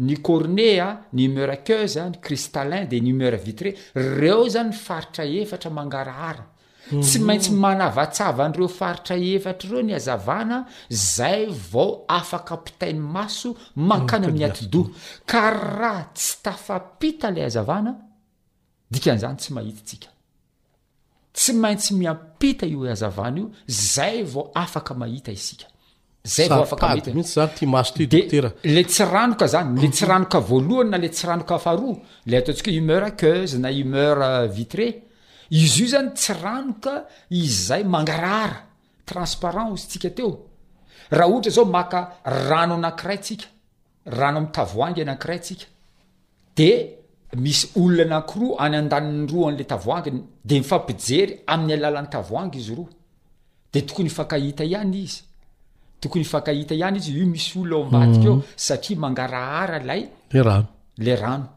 ny 0.07 0.15
cornea 0.27 0.87
ny 1.17 1.27
umera 1.29 1.55
ceus 1.69 1.95
ny 2.01 2.17
cristalin 2.25 2.87
de 2.91 2.99
ny 3.01 3.13
umera 3.15 3.39
vitré 3.47 3.71
reo 4.19 4.41
zany 4.55 4.73
fairetraaah 4.85 6.37
mhm. 6.91 7.01
tsy 7.03 7.21
maintsy 7.27 7.51
manavatsvanreofaritra 7.65 9.15
eftrareo 9.35 9.81
ny 9.87 9.93
azavna 9.99 10.59
zay 11.15 11.41
vao 11.71 11.89
afakaapitainy 12.19 12.99
maso 13.17 13.55
mankany 13.89 14.27
mhm. 14.27 14.35
amin'y 14.35 14.67
t 14.67 15.25
karaa 15.31 16.03
tsy 16.15 16.29
tafapita 16.45 17.31
la 17.35 17.45
azavnakn'zany 17.49 19.37
tsyahit 19.39 20.11
tsy 21.37 21.53
maintsy 21.53 21.93
miampita 21.93 22.65
io 22.65 22.83
azavany 22.93 23.37
io 23.41 23.49
zay 23.65 24.23
va 24.25 24.43
afaka 24.63 24.93
mahita 24.97 25.31
isikale 25.31 25.73
tsyrnokazayle 28.93 29.89
sy 29.97 30.05
ranoka 30.09 30.39
voalohany 30.49 30.89
na 30.89 30.97
le 30.97 31.09
tsy 31.13 31.25
ranoka 31.29 31.55
afah 31.57 31.77
le 32.25 32.37
atantsikahohumerceuze 32.37 33.57
na 33.61 33.69
humer 33.71 34.15
euh, 34.17 34.47
vitré 34.57 34.87
izy 35.49 35.81
io 35.83 35.87
zany 35.93 36.09
tsy 36.17 36.33
ranoka 36.43 36.95
izy 37.29 37.61
zay 37.69 37.83
mangarara 37.83 38.59
ransparent 39.15 39.77
tsika 39.89 40.09
teo 40.17 40.31
rahohatra 41.17 41.51
zao 41.51 41.65
maka 41.65 42.01
rano 42.49 42.75
nakira 42.83 43.15
sikrantaoany 43.27 44.95
naa 45.09 45.17
misy 47.35 47.69
olona 47.75 48.15
nakiroa 48.21 48.59
any 48.63 48.75
andanin'ny 48.77 49.27
roa 49.31 49.49
an'la 49.51 49.63
tavoanginy 49.65 50.23
de 50.45 50.55
mifampijery 50.59 51.33
amin'ny 51.47 51.73
alalan'ny 51.73 52.09
tavoangy 52.09 52.57
izy 52.57 52.75
roa 52.75 52.87
de 53.73 53.79
tokony 53.85 54.07
ifankahita 54.07 54.63
ihany 54.63 54.95
izy 55.03 55.23
tokony 56.01 56.21
ifankahita 56.21 56.75
ihany 56.75 56.97
izy 56.97 57.11
io 57.19 57.27
misy 57.27 57.51
olona 57.59 57.75
ao 57.75 57.85
ambadika 58.03 58.25
eo 58.27 58.33
mhm. 58.35 58.43
satria 58.55 58.97
mangarahara 58.97 59.79
lay 59.83 60.01
le 60.31 60.41
rano 60.43 60.67
le 60.97 61.15
rano 61.15 61.47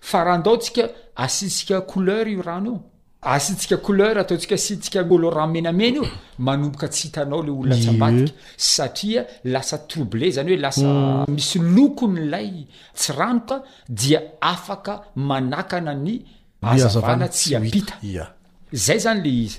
fa 0.00 0.24
raha 0.24 0.38
ndao 0.38 0.56
tsika 0.56 0.84
asitsika 1.16 1.80
couler 1.80 2.26
io 2.28 2.42
rano 2.42 2.70
io 2.74 2.80
asitsika 3.24 3.76
couleur 3.78 4.18
ataotsika 4.18 4.56
sytsika 4.56 5.02
coloranmenamena 5.08 5.96
io 6.00 6.06
manomboka 6.38 6.88
tsy 6.88 7.06
hitanao 7.08 7.42
le 7.42 7.50
olonatsaabatika 7.50 8.32
satria 8.56 9.22
lasa 9.54 9.78
trouble 9.78 10.30
zany 10.36 10.48
hoe 10.52 10.56
lasa 10.64 10.86
hmm. 10.86 11.34
misy 11.34 11.58
lokonylay 11.58 12.50
tsy 12.94 13.12
ranoka 13.18 13.62
dia 13.88 14.20
afaka 14.40 14.94
manakana 15.16 15.94
ny 15.94 16.14
azavana 16.62 17.28
tsyapita 17.28 17.94
zay 18.84 18.98
zany 19.04 19.20
le 19.24 19.30
izy 19.42 19.58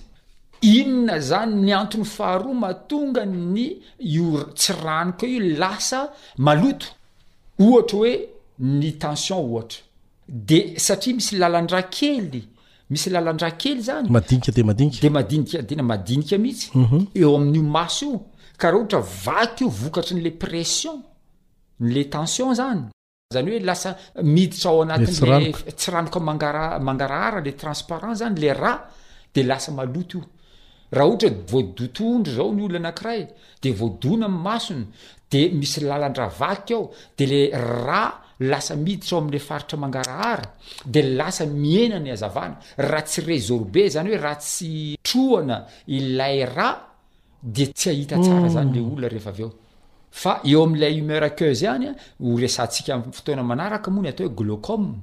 inona 0.76 1.20
zany 1.30 1.55
ny 1.66 1.74
anton'ny 1.74 2.05
faharoama 2.16 2.74
tonga 2.89 3.26
ny 3.26 3.70
io 3.99 4.43
tsy 4.59 4.74
ranoka 4.84 5.26
io 5.28 5.39
lasa 5.59 5.99
maloto 6.38 6.88
ohatra 7.59 7.97
hoe 7.99 8.13
ny 8.59 8.91
tension 8.99 9.39
ohatra 9.51 9.80
de 10.28 10.59
satria 10.78 11.16
misy 11.16 11.38
lalandraey 11.38 12.45
misy 12.92 13.10
lalandra 13.10 13.52
kely 13.58 13.82
zanyd 13.88 14.10
de 14.54 14.64
madinika 15.10 15.62
dena 15.62 15.84
madinika 15.84 16.38
mihitsy 16.38 16.78
mhm. 16.78 17.08
eo 17.14 17.36
amin'io 17.36 17.64
maso 17.64 18.06
io 18.06 18.20
ka 18.58 18.70
raha 18.70 18.80
ohatra 18.82 19.00
vaky 19.26 19.64
io 19.64 19.70
vokatryn'le 19.70 20.32
pression 20.44 20.98
nle 21.80 22.04
tension 22.14 22.54
zany 22.60 22.82
zany 23.34 23.50
hoe 23.52 23.60
lasa 23.70 23.96
miditra 24.24 24.70
ao 24.70 24.82
anat'le 24.82 25.52
tsiranikoaamangarahara 25.80 27.40
le 27.46 27.54
transparant 27.56 28.16
zany 28.22 28.36
le 28.42 28.54
ra 28.54 28.74
de 29.34 29.42
lasa 29.44 29.72
maloto 29.72 30.18
io 30.18 30.24
raha 30.92 31.08
ohatra 31.10 31.30
voadotondry 31.50 32.34
zao 32.36 32.54
ny 32.54 32.64
olo 32.64 32.78
anakiray 32.78 33.28
de 33.62 33.70
voadona 33.80 34.26
am 34.26 34.36
masony 34.48 34.86
de 35.32 35.40
misy 35.60 35.80
lalandra 35.82 36.28
vaky 36.40 36.74
ao 36.74 36.92
de 37.18 37.26
le 37.32 37.40
ra 37.88 38.22
lasa 38.40 38.76
miditra 38.76 39.16
o 39.16 39.20
amle 39.22 39.40
faritra 39.40 39.78
mangarahara 39.78 40.44
de 40.86 41.02
lasa 41.02 41.46
mienany 41.46 42.10
azavana 42.12 42.60
raha 42.78 43.02
tsy 43.08 43.22
resorbe 43.22 43.88
zany 43.90 44.10
hoe 44.12 44.18
raha 44.18 44.36
tsy 44.36 44.98
trohana 45.04 45.66
ilay 45.88 46.44
ra 46.46 46.70
de 47.44 47.66
tsy 47.72 47.90
ahita 47.90 48.16
ara 48.16 48.50
zanyle 48.50 48.80
mm. 48.82 48.94
olonaee 48.94 49.50
fa 50.12 50.40
eo 50.44 50.64
amla 50.64 50.90
humer 50.90 51.24
aceze 51.24 51.68
any 51.68 51.86
a 51.88 51.96
oresatsika 52.32 53.02
fotoana 53.12 53.44
manaraka 53.44 53.92
moany 53.92 54.10
atao 54.10 54.28
hoe 54.28 54.36
glocoe 54.36 54.94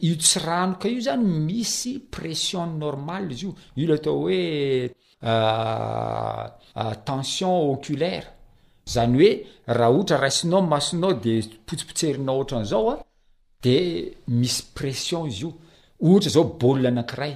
io 0.00 0.16
tsy 0.16 0.38
rano 0.44 0.76
ka 0.76 0.88
io 0.88 1.00
zany 1.00 1.22
misy 1.24 1.98
pression 2.10 2.76
normale 2.78 3.32
izy 3.32 3.46
io 3.46 3.54
i 3.74 3.86
le 3.86 3.94
atao 3.94 4.22
oetensionaie 4.24 4.94
euh, 8.12 8.18
euh, 8.18 8.41
zany 8.84 9.14
oe 9.18 9.46
raha 9.66 9.90
ohatra 9.92 10.16
raisinao 10.18 10.62
masonao 10.62 11.12
de 11.12 11.32
potsipotserina 11.66 12.32
ohatran'zaoa 12.32 12.94
de 13.60 13.76
misy 14.26 14.62
pression 14.76 15.26
izy 15.28 15.42
io 15.46 15.50
ohatra 16.00 16.30
zao 16.30 16.44
baolie 16.60 16.88
anankiray 16.88 17.34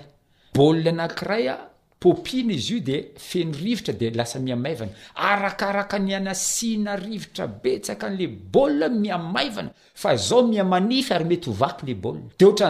bolie 0.54 0.88
anakiraya 0.90 1.54
popina 2.00 2.52
izy 2.52 2.72
io 2.74 2.80
de 2.84 2.96
fenorivotra 3.26 3.92
de 3.94 4.06
lasa 4.10 4.38
miaaivana 4.38 4.92
aakraka 5.28 5.98
ny 5.98 6.12
anasina 6.14 6.92
ivotra 7.16 7.46
be 7.62 7.72
tsaa 7.82 8.08
'le 8.10 8.26
bli 8.52 8.88
miaana 9.02 9.70
fa 10.00 10.16
zao 10.16 10.42
miamanify 10.50 11.14
ary 11.14 11.24
mety 11.30 11.48
ovakyle 11.50 11.94
ba 12.02 12.10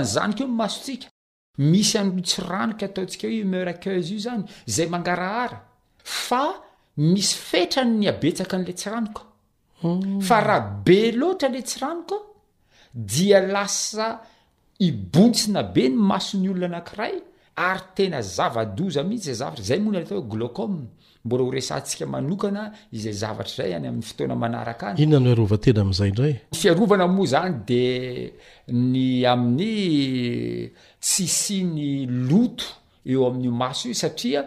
nzanisaoattia 0.05 1.09
erce 3.01 4.01
zy 4.07 4.17
io 4.17 4.19
zany 4.27 4.43
za 4.75 6.47
serany 6.97 8.09
abetska 8.09 8.57
n'la 8.59 8.73
ts 8.73 8.87
ranokoaahabe 8.93 10.99
oatra 11.29 11.49
la 11.53 11.63
tsi 11.63 11.79
ranoko 11.81 12.15
dia 12.95 13.41
lasa 13.41 14.21
ibontsina 14.81 15.63
be 15.63 15.89
ny 15.89 15.97
maso 15.97 16.39
ny 16.39 16.49
olona 16.49 16.67
anakiray 16.67 17.13
ary 17.57 17.81
tena 17.95 18.23
zavadoza 18.23 19.03
mihitsy 19.03 19.25
zay 19.27 19.35
zavatra 19.35 19.65
zay 19.65 19.79
moana 19.81 19.99
l 20.01 20.07
ta 20.07 20.21
glokome 20.21 20.81
mbola 21.25 21.45
horesantsika 21.45 22.07
manokana 22.07 22.73
izay 22.93 23.13
zavatra 23.13 23.57
zay 23.65 23.75
any 23.77 23.87
amin'ny 23.89 24.03
fotoana 24.09 24.35
manaraka 24.35 24.95
aynte 24.97 26.41
yfiaovana 26.53 27.07
moa 27.09 27.27
zany 27.27 27.55
de 27.69 28.33
ny 28.69 29.27
amin'ny 29.27 29.71
tsisi 31.01 31.65
ny 31.65 32.07
loto 32.29 32.65
eo 33.07 33.27
amin''io 33.29 33.53
maso 33.53 33.89
i 33.89 33.95
satria 33.95 34.45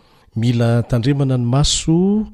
mila 0.35 0.81
tandremana 0.83 1.37
ny 1.37 1.45
maso 1.45 2.25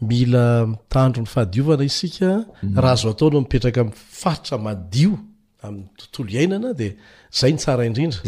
mila 0.00 0.66
mitandro 0.66 1.22
ny 1.22 1.26
fahadiovana 1.28 1.84
isika 1.84 2.44
mm. 2.62 2.78
razo 2.78 3.10
ataono 3.10 3.40
mipetraka 3.40 3.80
ifaritra 3.84 4.58
madio 4.58 5.18
amin'ny 5.62 5.88
tontolo 5.96 6.30
iainana 6.32 6.72
de 6.72 6.96
zay 7.32 7.52
nysara 7.52 7.84
indrindra 7.86 8.18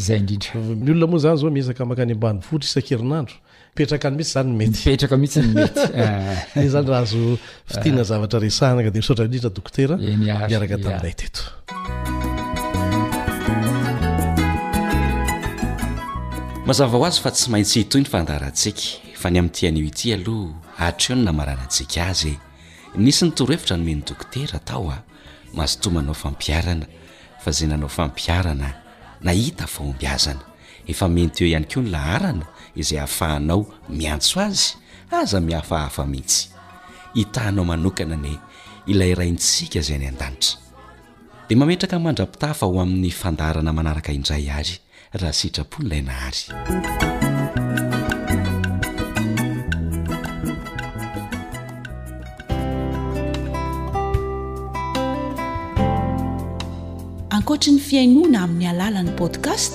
miolona 0.85 1.07
moa 1.07 1.18
zany 1.25 1.37
zao 1.41 1.51
miesaka 1.51 1.85
makany 1.85 2.12
ambanyfotra 2.12 2.66
isan-kerinandro 2.68 3.35
mipetraka 3.72 4.11
ny 4.11 4.16
mihitsy 4.16 4.33
zany 4.35 4.49
nomety 4.49 5.81
ah. 6.01 6.68
zany 6.68 6.89
razofitina 6.89 8.03
zaatrasaka 8.05 8.91
deoridridadoktera 8.91 9.99
fa 19.25 19.31
ny 19.33 19.41
amin'nytian'io 19.41 19.89
ity 19.89 20.11
aloha 20.18 20.85
atreo 20.93 21.14
no 21.16 21.25
namaranantsika 21.25 22.09
azy 22.12 22.35
nisy 23.01 23.25
nytorohevitra 23.25 23.79
no 23.81 23.85
meny 23.89 24.03
dokotera 24.05 24.59
atao 24.61 24.91
a 24.93 24.99
mazotomanao 25.57 26.12
fampiarana 26.14 26.85
fa 27.41 27.53
zay 27.57 27.70
nanao 27.70 27.89
fampiarana 27.89 28.68
nahita 29.25 29.64
faombiazana 29.66 30.45
efa 30.93 31.09
menty 31.09 31.45
eo 31.45 31.49
ihany 31.55 31.64
ko 31.72 31.81
ny 31.81 31.89
laharana 31.97 32.45
izay 32.77 33.01
hahafahanao 33.01 33.61
miantso 33.89 34.45
azy 34.45 34.77
aza 35.11 35.41
mihafahafa 35.41 36.05
mihitsy 36.12 36.43
hitahanao 37.16 37.64
manokana 37.72 38.20
ny 38.27 38.37
ilay 38.93 39.14
raintsika 39.16 39.81
zay 39.89 39.97
any 40.01 40.09
an-danitra 40.12 40.61
dia 41.49 41.57
mametraka 41.57 41.97
mandrapitafa 41.99 42.66
ho 42.68 42.77
amin'ny 42.85 43.09
fandarana 43.22 43.72
manaraka 43.72 44.12
indray 44.12 44.45
ary 44.59 44.77
raha 45.16 45.33
sitrapo 45.41 45.81
n'ilay 45.81 46.03
nahary 46.11 47.24
ohatry 57.55 57.70
ny 57.72 57.80
fiainoana 57.80 58.38
amin'ny 58.44 58.66
alalan'ny 58.72 59.14
podcast 59.18 59.72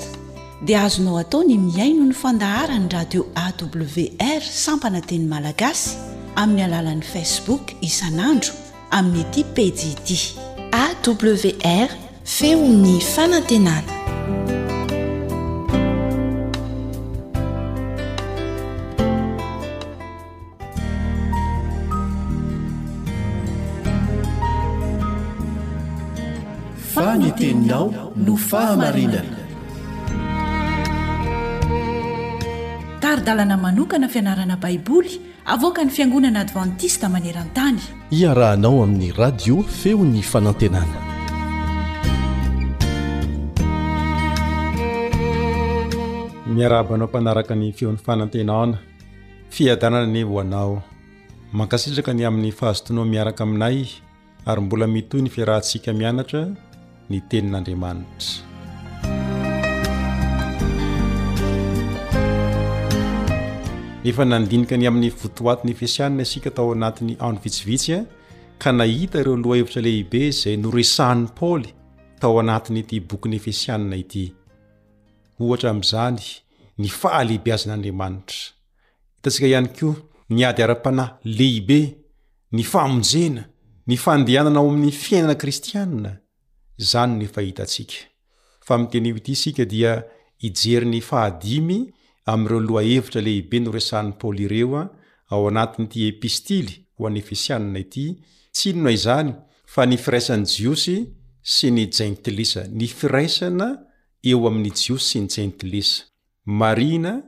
dia 0.67 0.81
azonao 0.85 1.17
atao 1.23 1.41
ny 1.47 1.55
miaino 1.57 2.03
ny 2.09 2.15
fandahara 2.21 2.75
ny 2.79 2.89
radio 2.93 3.21
awr 3.45 4.41
sampana 4.63 4.99
teny 5.09 5.23
malagasy 5.33 5.91
amin'ny 6.41 6.63
alalan'ni 6.67 7.05
facebook 7.13 7.63
isan'andro 7.89 8.51
amin'ny 8.97 9.23
ati 9.25 9.41
pdd 9.55 10.09
awr 10.83 11.89
feony 12.35 12.99
fanantenana 13.13 13.98
tennao 27.37 27.85
no 28.25 28.33
fahamainaa 28.49 29.21
taridaana 33.01 33.55
manokana 33.65 34.07
fianarana 34.13 34.57
baiboly 34.63 35.11
avoka 35.55 35.83
ny 35.83 35.89
fiangonana 35.95 36.39
advantista 36.45 37.05
manerantany 37.15 37.79
iarahanao 38.21 38.75
amin'ny 38.83 39.11
radio 39.21 39.55
feon'ny 39.81 40.21
fanantenana 40.31 40.97
miarabanao 46.55 47.07
mpanaraka 47.09 47.53
ny 47.61 47.67
feon'ny 47.77 48.01
fanantenana 48.07 48.77
fiadanana 49.57 50.07
ny 50.15 50.23
hoanao 50.31 50.81
mankasitraka 51.57 52.13
ny 52.13 52.23
amin'ny 52.31 52.51
fahazotonao 52.61 53.05
miaraka 53.05 53.43
aminay 53.43 53.85
ary 54.45 54.61
mbola 54.61 54.87
mitoy 54.87 55.21
ny 55.21 55.29
fiarantsika 55.29 55.93
mianatra 55.93 56.47
ny 57.11 57.17
tenin'andriamanitra 57.29 58.45
nefa 64.05 64.23
nandinika 64.31 64.75
ny 64.77 64.85
amin'ny 64.89 65.09
votooatiny 65.21 65.71
efisianna 65.75 66.21
isika 66.27 66.49
tao 66.57 66.69
anatin'ny 66.75 67.13
andro 67.25 67.41
vitsivitsy 67.45 67.91
a 67.97 68.01
ka 68.61 68.69
nahita 68.79 69.17
ireo 69.21 69.37
lohahevitra 69.43 69.81
lehibe 69.87 70.21
zay 70.39 70.55
noresahan'ny 70.63 71.27
paoly 71.39 71.69
tao 72.21 72.33
anatinyity 72.43 72.95
bokyny 73.09 73.35
efesianna 73.41 73.95
ity 74.03 74.23
ohatra 75.41 75.67
amin'izany 75.71 76.21
ny 76.81 76.87
fahalehibe 76.99 77.49
azan'andriamanitra 77.57 78.39
hitantsika 79.17 79.45
ihany 79.51 79.69
koa 79.79 79.95
niady 80.35 80.61
ara-panahy 80.65 81.11
lehibe 81.39 81.79
ny 82.55 82.63
famonjena 82.71 83.43
ny 83.87 83.95
fandehanana 84.03 84.59
ao 84.59 84.67
amin'ny 84.71 84.93
fiainana 85.03 85.35
kristianna 85.41 86.11
zanynfahitansika 86.79 87.93
famitenio 88.61 89.15
ity 89.15 89.35
sika 89.35 89.65
dia 89.65 90.03
ijeri 90.39 90.85
nyfahad5 90.85 91.85
am 92.25 92.45
ireo 92.45 92.59
loa 92.59 92.81
hevitra 92.83 93.21
lehibe 93.21 93.59
noresan'ny 93.59 94.11
paoly 94.13 94.43
ireoa 94.43 94.89
ao 95.29 95.47
anatinyty 95.47 96.07
epistily 96.07 96.85
ho 96.97 97.07
anefisianina 97.07 97.79
ity 97.79 98.15
tsynona 98.51 98.95
zany 98.95 99.33
fa 99.65 99.85
nifiraisany 99.85 100.43
jiosy 100.45 101.05
syni 101.41 101.87
jentilisa 101.99 102.67
nifiraisana 102.71 103.79
eo 104.23 104.47
amy 104.47 104.69
jiosy 104.71 105.05
syny 105.07 105.27
jentilisa 105.37 106.03
marina 106.45 107.21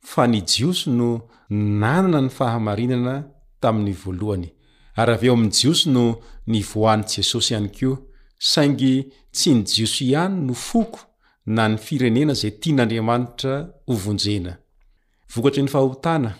fa 0.00 0.26
nijiosy 0.26 0.90
no 0.90 1.28
nanana 1.50 2.20
ny 2.20 2.28
fahamarinana 2.28 3.14
taminyvoalohany 3.60 4.48
aravyo 4.96 5.32
am 5.32 5.50
jiosy 5.50 5.90
no 5.90 6.18
nivoany 6.46 7.04
jesosy 7.16 7.54
iany 7.54 7.68
kio 7.68 8.07
saing 8.38 8.76
tsy 9.32 9.52
nijiosy 9.54 10.04
ihany 10.10 10.40
no 10.46 10.54
foko 10.54 11.00
na 11.46 11.68
ny 11.68 11.76
firenena 11.86 12.34
za 12.40 12.48
tia 12.60 12.74
n'andriamanitra 12.76 13.54
ovonjena 13.92 14.52
vokat 15.34 15.56
ny 15.62 15.68
fahotana 15.74 16.30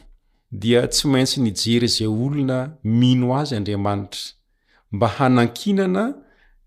dia 0.63 0.81
tsy 0.93 1.05
maintsy 1.13 1.39
nijery 1.41 1.89
zay 1.95 2.07
olona 2.07 2.59
mino 3.01 3.27
azy 3.41 3.55
andriamanitra 3.59 4.25
mba 4.93 5.07
hanankinana 5.17 6.05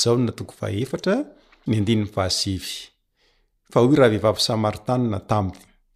jona 0.00 0.32
tokoahetra 0.38 1.14
ny 1.70 1.76
ndn 1.84 2.02
aha 2.16 2.28
fa 3.72 3.78
oy 3.84 3.94
raha 4.00 4.10
vehivavy 4.14 4.40
samaritanna 4.48 5.18
tam 5.30 5.46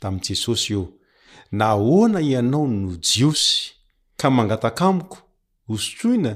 tam' 0.00 0.18
jesosy 0.26 0.68
io 0.74 0.82
nahoana 1.60 2.18
ianao 2.28 2.66
no 2.74 2.90
jiosy 3.10 3.52
ka 4.20 4.26
mangatak 4.36 4.78
amiko 4.88 5.18
osotsoina 5.72 6.32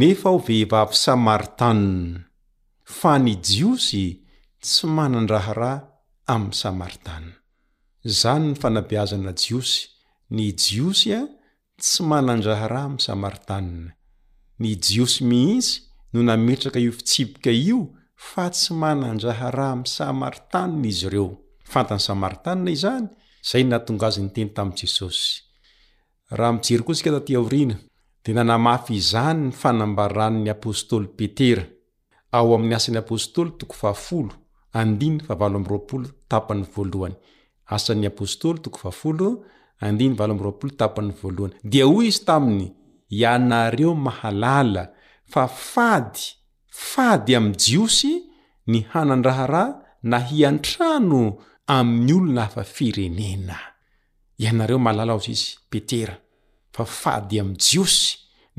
nefa 0.00 0.28
ho 0.32 0.38
vehivavy 0.48 0.94
samaritanna 1.04 2.20
fa 2.98 3.12
ny 3.24 3.32
jiosy 3.50 4.06
tsy 4.64 4.84
manan-draharah 4.96 5.78
amin'ny 6.32 6.54
samaritana 6.62 7.32
zany 8.20 8.44
ny 8.50 8.54
fanabeazana 8.62 9.30
jiosy 9.42 9.78
ny 10.34 10.42
jiosy 10.62 11.10
a 11.20 11.22
tsy 11.80 12.02
manandaharaha 12.02 12.88
msamaritanna 12.88 13.92
nijiosy 14.58 15.24
mihisy 15.24 15.82
nonametraka 16.12 16.78
io 16.78 16.92
fitsivika 16.92 17.50
io 17.50 17.88
fa 18.16 18.50
tsy 18.50 18.74
manandraha 18.74 19.50
raha 19.50 19.76
mysamaritanina 19.76 20.88
izy 20.88 21.06
ireo 21.06 21.36
fantany 21.64 22.00
samaritanina 22.00 22.70
izany 22.70 23.06
zay 23.52 23.64
natongazo 23.64 24.20
nyteny 24.22 24.48
tamy 24.48 24.72
jesosy 24.76 25.42
raha 26.30 26.52
mijery 26.52 26.82
koa 26.84 26.94
sika 26.94 27.10
tatiaorina 27.10 27.74
dia 28.24 28.34
nanamafy 28.34 28.94
izany 28.94 29.42
ny 29.46 29.50
fanambaranny 29.50 30.50
apostoly 30.50 31.08
petera 31.08 31.62
andiny 39.86 40.14
varolotapany 40.20 41.12
voalohany 41.22 41.54
dia 41.72 41.86
oy 41.86 42.06
izy 42.10 42.24
taminy 42.24 42.66
ianareo 43.20 43.94
mahalala 43.94 44.82
fa 45.32 45.46
fady 45.48 46.20
fady 46.72 47.34
am 47.40 47.46
jiosy 47.64 48.12
ny 48.66 48.80
hanan-draha 48.92 49.46
ra 49.54 49.64
na 50.10 50.18
hiantrano 50.30 51.20
amin'ny 51.66 52.12
olona 52.12 52.42
afa 52.48 52.64
firenena 52.76 53.56
ianareo 54.44 54.78
mahalala 54.86 55.12
aozy 55.16 55.30
izy 55.36 55.48
petera 55.70 56.16
fa 56.76 56.84
fady 56.84 57.40
am 57.40 57.50
jiosy 57.66 58.02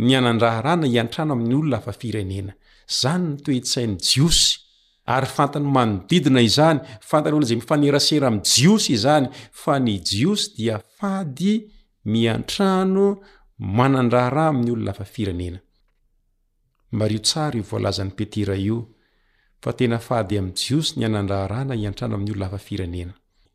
ny 0.06 0.12
anan-draha 0.20 0.62
raa 0.66 0.76
na 0.82 0.88
hiantrano 0.94 1.32
ami'ny 1.34 1.56
olona 1.60 1.78
afa 1.82 1.94
firenena 2.02 2.54
zany 3.02 3.26
ny 3.32 3.38
toehtsainy 3.46 3.96
jiosy 4.10 4.61
ary 5.06 5.26
fantany 5.28 5.66
manodidina 5.66 6.42
izany 6.42 6.80
fantany 7.02 7.36
olozay 7.36 7.56
mifanerasera 7.56 8.28
am 8.28 8.42
jiosy 8.44 8.94
izany 8.94 9.28
fa 9.52 9.80
ny 9.80 10.00
jiosy 10.10 10.54
dia 10.58 10.80
fady 10.98 11.68
mie 12.06 12.40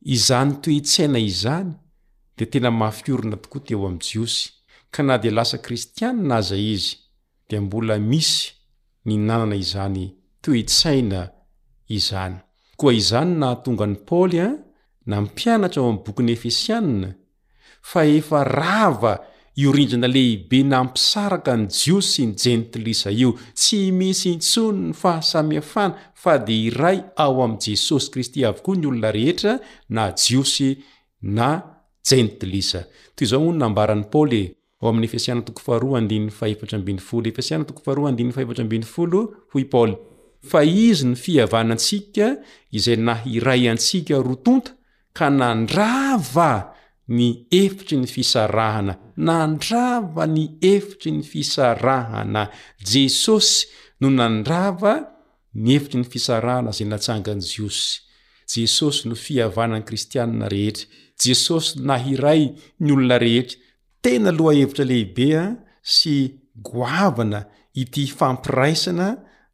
izany 0.01 0.53
toeitsaina 0.63 1.19
izany 1.19 1.73
di 2.39 2.47
tena 2.47 2.71
mahfiorina 2.71 3.37
tokoa 3.37 3.61
teo 3.67 3.87
amjiosy 3.87 4.51
ka 4.91 5.03
na 5.03 5.19
di 5.19 5.31
lasa 5.31 5.59
kristianina 5.59 6.41
za 6.43 6.57
izy 6.57 6.89
dia 7.49 7.61
mbola 7.61 7.99
misy 7.99 8.53
ny 9.05 9.13
nanana 9.27 9.57
izany 9.57 10.15
toeitsaina 10.41 11.31
izany 11.89 12.37
koa 12.77 12.93
izany 12.95 13.37
nahatongany 13.39 13.97
paoly 14.07 14.41
a 14.41 14.47
ah, 14.49 14.55
nampianatra 15.07 15.83
ao 15.83 15.89
am 15.91 15.99
bokyny 16.05 16.31
efesiana 16.33 17.15
fa 17.83 18.05
efa 18.07 18.45
rava 18.45 19.19
iorinjana 19.57 20.09
lehibe 20.09 20.63
na 20.63 20.85
mpisaraka 20.85 21.57
ny 21.57 21.67
jiosy 21.69 22.27
ny 22.27 22.35
jentlisa 22.37 23.11
io 23.11 23.39
tsy 23.55 23.91
misy 23.93 24.27
intsony 24.33 24.79
ny 24.89 24.93
fahasamiafana 25.01 25.95
fa 26.15 26.39
di 26.39 26.65
iray 26.67 27.01
ao 27.17 27.43
am' 27.45 27.57
jesosy 27.59 28.11
kristy 28.11 28.45
avokoa 28.45 28.77
ny 28.77 28.87
olona 28.87 29.11
rehetra 29.13 29.59
na 29.89 30.13
jiosy 30.13 30.77
na 31.23 31.63
jentlisa 32.05 32.85
tyzao 33.15 33.41
moonambaran 33.41 34.03
paol22 34.13 35.51
hopaol 39.53 39.95
fa 40.51 40.63
izy 40.89 41.07
ny 41.11 41.17
fihavanantsika 41.25 42.29
izay 42.79 42.99
nahiray 43.09 43.63
antsika 43.73 44.17
roa 44.27 44.41
tonta 44.45 44.71
ka 45.17 45.27
nandrava 45.41 46.51
ny 47.17 47.29
efitry 47.63 47.97
ny 48.03 48.07
fisarahana 48.15 48.95
nandrava 49.29 50.25
ny 50.37 50.45
efitry 50.75 51.11
ny 51.19 51.23
fisarahana 51.33 52.43
jesosy 52.93 53.59
no 54.01 54.07
nandrava 54.19 54.93
ny 55.63 55.69
efitry 55.77 55.99
ny 56.03 56.09
fisarahana 56.15 56.75
zay 56.79 56.87
natsangan' 56.93 57.43
jiosy 57.53 57.93
jesosy 58.55 59.01
no 59.09 59.15
fihavanan'nykristiaina 59.27 60.47
rehetra 60.55 60.87
jesosy 61.25 61.69
nahiray 61.91 62.43
ny 62.85 62.91
olona 62.97 63.17
rehetra 63.25 63.59
tena 64.05 64.31
aloha 64.35 64.53
hevitra 64.61 64.85
lehibea 64.93 65.45
sy 65.97 66.15
goavana 66.71 67.41
ity 67.83 68.03
fampiraisana 68.19 69.09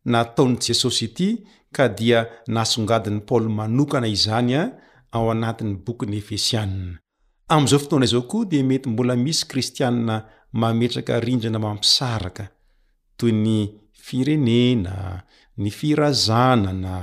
nataony 0.05 0.59
jesosy 0.61 1.05
ity 1.11 1.28
ka 1.74 1.88
dia 1.88 2.26
nasongadiny 2.48 3.20
paoly 3.26 3.48
manokana 3.48 4.09
izany 4.09 4.53
a 4.59 4.59
ah, 4.62 4.68
ao 5.12 5.30
anatny 5.30 5.74
bokyny 5.84 6.16
efesianna 6.22 6.98
amizao 7.48 7.78
fotoana 7.82 8.05
izao 8.07 8.22
ko 8.30 8.44
dia 8.50 8.64
mety 8.64 8.88
mbola 8.88 9.14
misy 9.16 9.42
kristianna 9.50 10.14
mametraka 10.61 11.20
rinjana 11.26 11.59
mampisaraka 11.59 12.44
toy 13.16 13.32
ny 13.44 13.59
firenena 14.05 15.22
nifirazanana 15.62 16.94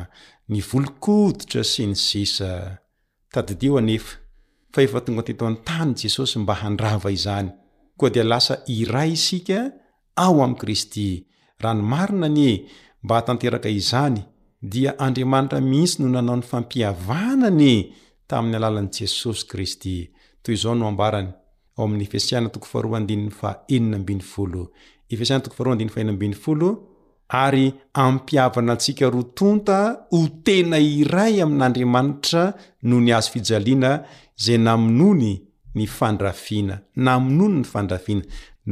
nivolokodotra 0.51 1.63
syny 1.73 1.95
sesattay 2.05 3.57
jesosy 6.01 6.39
mba 6.39 6.53
handrava 6.61 7.11
izany 7.11 7.47
koa 7.97 8.09
dia 8.09 8.23
lasa 8.23 8.55
iray 8.67 9.11
isika 9.11 9.59
ao 10.15 10.43
amy 10.43 10.55
kristy 10.61 11.07
rahanomarinanie 11.63 12.53
mba 13.03 13.15
hatanteraka 13.15 13.69
izany 13.69 14.19
dia 14.61 14.99
andriamanitra 14.99 15.61
mihtsy 15.61 16.01
no 16.03 16.09
nanao 16.09 16.35
ny 16.39 16.43
fampiavanany 16.51 17.73
tamin'ny 18.29 18.55
alalan'i 18.59 18.91
jesosy 18.97 19.43
kristyo 19.47 20.73
o 26.61 26.71
ary 27.31 27.73
ampiavanantsika 27.93 29.09
ro 29.13 29.21
tonta 29.23 29.79
ho 30.11 30.19
tena 30.43 30.77
iray 30.79 31.35
amin'andriamanitra 31.43 32.43
noho 32.89 33.01
ny 33.05 33.11
azo 33.17 33.31
fijaliana 33.33 33.91
zay 34.45 34.57
namnony 34.57 35.31
ny 35.75 35.85
fandrafina 35.97 36.81
namnony 36.95 37.57
ny 37.61 37.65
fandrafina 37.71 38.23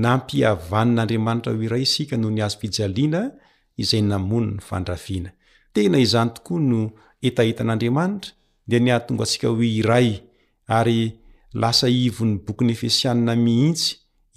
nampiavann'andriamanitra 0.03 1.51
ho 1.53 1.63
iray 1.67 1.84
isika 1.86 2.17
noho 2.17 2.32
ny 2.36 2.41
azo 2.45 2.57
fijaliana 2.59 3.21
nn 3.78 4.59
aaena 5.78 5.97
izany 6.05 6.30
tokoa 6.36 6.59
no 6.69 6.82
etaitan'andriamanitra 7.30 8.32
di 8.69 8.78
niatonga 8.86 9.23
antsika 9.25 9.47
hoe 9.53 9.65
iray 9.80 10.09
ary 10.80 11.03
lasa 11.61 11.88
ivony 12.05 12.36
boky 12.45 12.63
ny 12.67 12.71
efesianna 12.75 13.34
mihitsy 13.45 13.88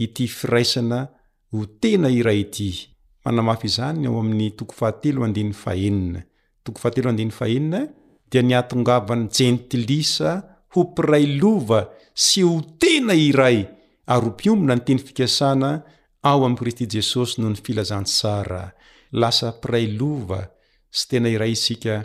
ity 0.05 0.25
firaisana 0.39 1.01
ho 1.53 1.59
tena 1.81 2.09
iray 2.19 2.43
ty 2.55 2.69
aaznyao 3.25 4.21
amy 4.21 4.53
dia 8.33 8.43
niatongavan'ny 8.49 9.29
jentilisa 9.37 10.31
ho 10.75 10.81
piray 10.95 11.27
lova 11.41 11.81
sy 12.27 12.41
ho 12.47 12.55
tena 12.81 13.15
iray 13.29 13.59
ary 14.15 14.27
o 14.29 14.33
piombina 14.39 14.75
ny 14.77 14.83
teny 14.87 15.01
fikasana 15.07 15.71
ao 16.31 16.41
am' 16.47 16.55
kristy 16.59 16.85
jesosy 16.93 17.35
noho 17.43 17.51
ny 17.53 17.59
filazansara 17.65 18.63
lasapiray 19.13 19.87
lova 19.99 20.43
sy 20.91 21.05
tena 21.11 21.29
iray 21.31 21.55
isika 21.55 21.97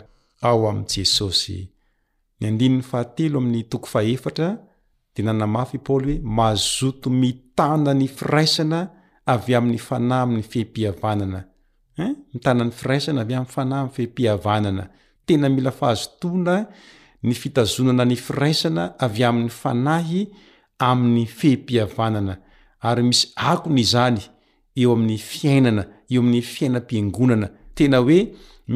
ao 0.42 0.66
am' 0.70 0.84
jesosy 0.90 1.62
ny 2.40 2.44
andin'ny 2.50 2.82
fahatelo 2.84 3.38
amin'ny 3.40 3.64
toko 3.70 3.86
fahefatra 3.90 4.48
de 5.14 5.20
nanamafy 5.22 5.78
paoly 5.86 6.14
hoe 6.20 6.24
mazoto 6.38 7.08
mitana 7.10 7.92
ny 7.94 8.06
firaisana 8.08 8.80
avy 9.34 9.54
amin'ny 9.58 9.78
fanay 9.88 10.22
amin'ny 10.26 10.44
fehmpihavanana 10.50 11.40
n 12.02 12.10
mitanan'ny 12.34 12.74
firaisana 12.74 13.20
avy 13.24 13.34
a'ny 13.38 13.48
fanay 13.54 13.78
m'n 13.84 13.92
fehmpihavanana 13.94 14.84
tena 15.26 15.48
mila 15.48 15.70
fahazotoana 15.72 16.56
ny 17.26 17.34
fitazonana 17.34 18.04
ny 18.04 18.16
firaisana 18.18 18.84
avy 19.06 19.24
amin'ny 19.24 19.50
fanahy 19.62 20.22
amin'ny 20.90 21.24
fehmpihavanana 21.38 22.34
ary 22.90 23.02
misy 23.08 23.30
akony 23.50 23.80
izany 23.86 24.20
eo 24.80 24.92
amin'ny 24.92 25.16
fiainana 25.18 25.84
eo 26.12 26.20
amin'ny 26.22 26.42
fiainam-piangonana 26.54 27.48
tena 27.76 27.98
oe 28.04 28.18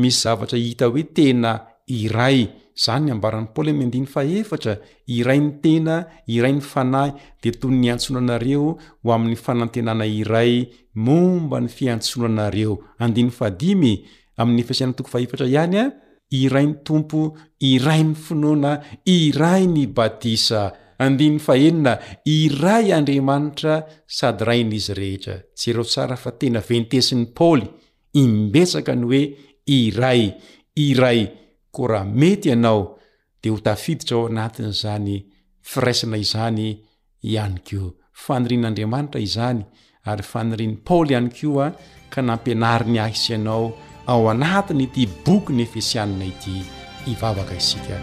misy 0.00 0.18
zavatra 0.24 0.58
hita 0.66 0.86
hoe 0.92 1.02
tena 1.16 1.52
iray 2.00 2.38
zany 2.84 3.06
n 3.10 3.14
ambaran'ny 3.14 3.48
paoly 3.54 3.70
amn'ny 3.74 3.86
andiny 3.88 4.06
fahefatra 4.14 4.74
iray 5.16 5.38
ny 5.44 5.48
tena 5.64 5.96
iray 6.36 6.52
ny 6.58 6.62
fanahy 6.72 7.10
de 7.42 7.50
toy 7.60 7.72
ny 7.80 7.86
antsona 7.94 8.18
anareo 8.24 8.66
ho 9.04 9.08
amin'ny 9.16 9.36
fanantenana 9.44 10.06
iray 10.20 10.52
momba 11.06 11.56
ny 11.64 11.68
fiantsona 11.78 12.26
anareo 12.32 12.72
andiny 13.04 13.30
fadimy 13.38 13.92
amin'ny 14.40 14.60
efiasainatoko 14.64 15.08
fahefatra 15.14 15.46
ihany 15.54 15.76
a 15.82 15.84
iray 16.42 16.66
ny 16.68 16.74
tompo 16.86 17.20
iray 17.72 18.02
ny 18.08 18.14
finoana 18.26 18.72
iray 19.18 19.62
ny 19.74 19.82
batisa 19.96 20.62
andimy 21.04 21.38
fa 21.40 21.54
henina 21.60 21.92
iray 22.36 22.86
andriamanitra 22.96 23.74
sady 24.16 24.44
rain'izy 24.48 24.92
rehetra 25.00 25.36
sereo 25.60 25.84
tsara 25.92 26.16
fa 26.22 26.30
tena 26.40 26.60
ventesin'ny 26.70 27.26
paoly 27.38 27.66
imbetsaka 28.24 28.92
ny 28.98 29.04
hoe 29.10 29.22
iray 29.78 30.22
iray 30.86 31.20
ko 31.74 31.82
raha 31.90 32.06
mety 32.20 32.48
ianao 32.52 32.80
dea 33.42 33.52
ho 33.54 33.58
tafiditra 33.68 34.14
ao 34.18 34.26
anatin' 34.32 34.68
izany 34.74 35.16
firaisana 35.70 36.16
izany 36.26 36.66
ihany 37.30 37.58
ko 37.68 37.80
fanirin'andriamanitra 38.24 39.20
izany 39.28 39.60
ary 40.10 40.24
faniriny 40.32 40.74
paoly 40.88 41.10
ihany 41.14 41.30
ko 41.38 41.50
a 41.66 41.70
ka 42.12 42.20
nampianari 42.28 42.88
ny 42.94 42.98
ahisy 43.04 43.30
ianao 43.36 43.64
ao 44.12 44.22
anatiny 44.34 44.82
ity 44.88 45.04
boky 45.24 45.50
ny 45.56 45.62
efisianina 45.66 46.24
ity 46.32 46.54
ivavaka 47.12 47.54
isika 47.62 47.94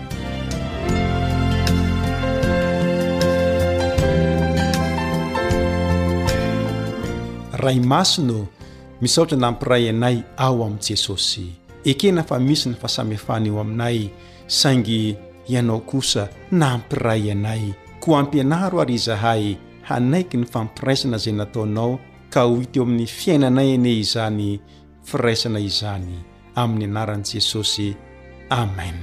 ray 7.57 7.81
masino 7.81 8.45
misaotra 9.01 9.37
nampiray 9.37 9.89
anay 9.89 10.21
ao 10.37 10.61
amin'i 10.63 10.81
jesosy 10.85 11.49
ekena 11.85 12.23
fa 12.23 12.39
misy 12.39 12.69
ny 12.69 12.75
fasamefana 12.77 13.45
eo 13.49 13.59
aminay 13.59 14.09
saingy 14.47 15.15
ianao 15.49 15.79
kosa 15.79 16.29
nampiray 16.51 17.31
anay 17.31 17.73
ko 17.99 18.15
ampianaro 18.17 18.81
ary 18.81 18.93
izahay 19.01 19.43
hanaiky 19.89 20.37
ny 20.41 20.45
fampiraisana 20.53 21.17
zay 21.23 21.33
nataonao 21.39 21.91
ka 22.33 22.41
hohit 22.49 22.73
eo 22.77 22.83
amin'ny 22.85 23.05
fiainanay 23.17 23.69
ane 23.75 23.91
izany 24.03 24.49
firaisana 25.07 25.59
izany 25.69 26.13
amin'ny 26.63 26.85
anaran'i 26.93 27.27
jesosy 27.37 27.87
amen 28.61 28.97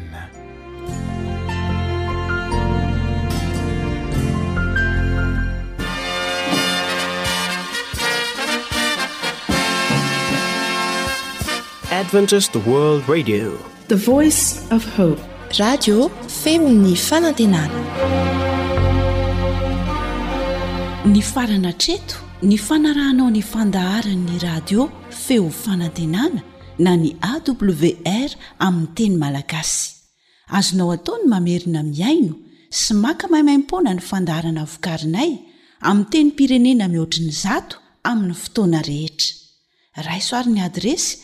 radi 15.59 15.93
femony 16.39 16.97
fanantenana 16.97 17.81
ny 21.13 21.23
farana 21.23 21.73
treto 21.73 22.15
ny 22.43 22.59
fanarahnao 22.59 23.31
nyfandaharanny 23.31 24.39
radio 24.43 24.91
feo 25.11 25.51
fanantenana 25.51 26.41
na 26.79 26.97
ny 26.97 27.17
awr 27.33 28.31
aminny 28.67 28.87
teny 28.97 29.17
malagasy 29.23 29.93
azonao 30.59 30.93
ataony 30.97 31.25
mamerina 31.35 31.83
miaino 31.83 32.35
sy 32.81 32.95
maka 33.05 33.25
mahimaimpona 33.29 33.95
ny 33.95 34.01
fandaharana 34.11 34.65
vokarinay 34.73 35.31
aminy 35.89 36.07
teny 36.11 36.31
pirenena 36.39 36.89
mihoatriny 36.95 37.33
zato 37.45 37.77
amin'ny 38.11 38.35
fotoana 38.43 38.83
rehetra 38.91 39.33
raisoarin'ny 40.09 40.63
adresy 40.69 41.24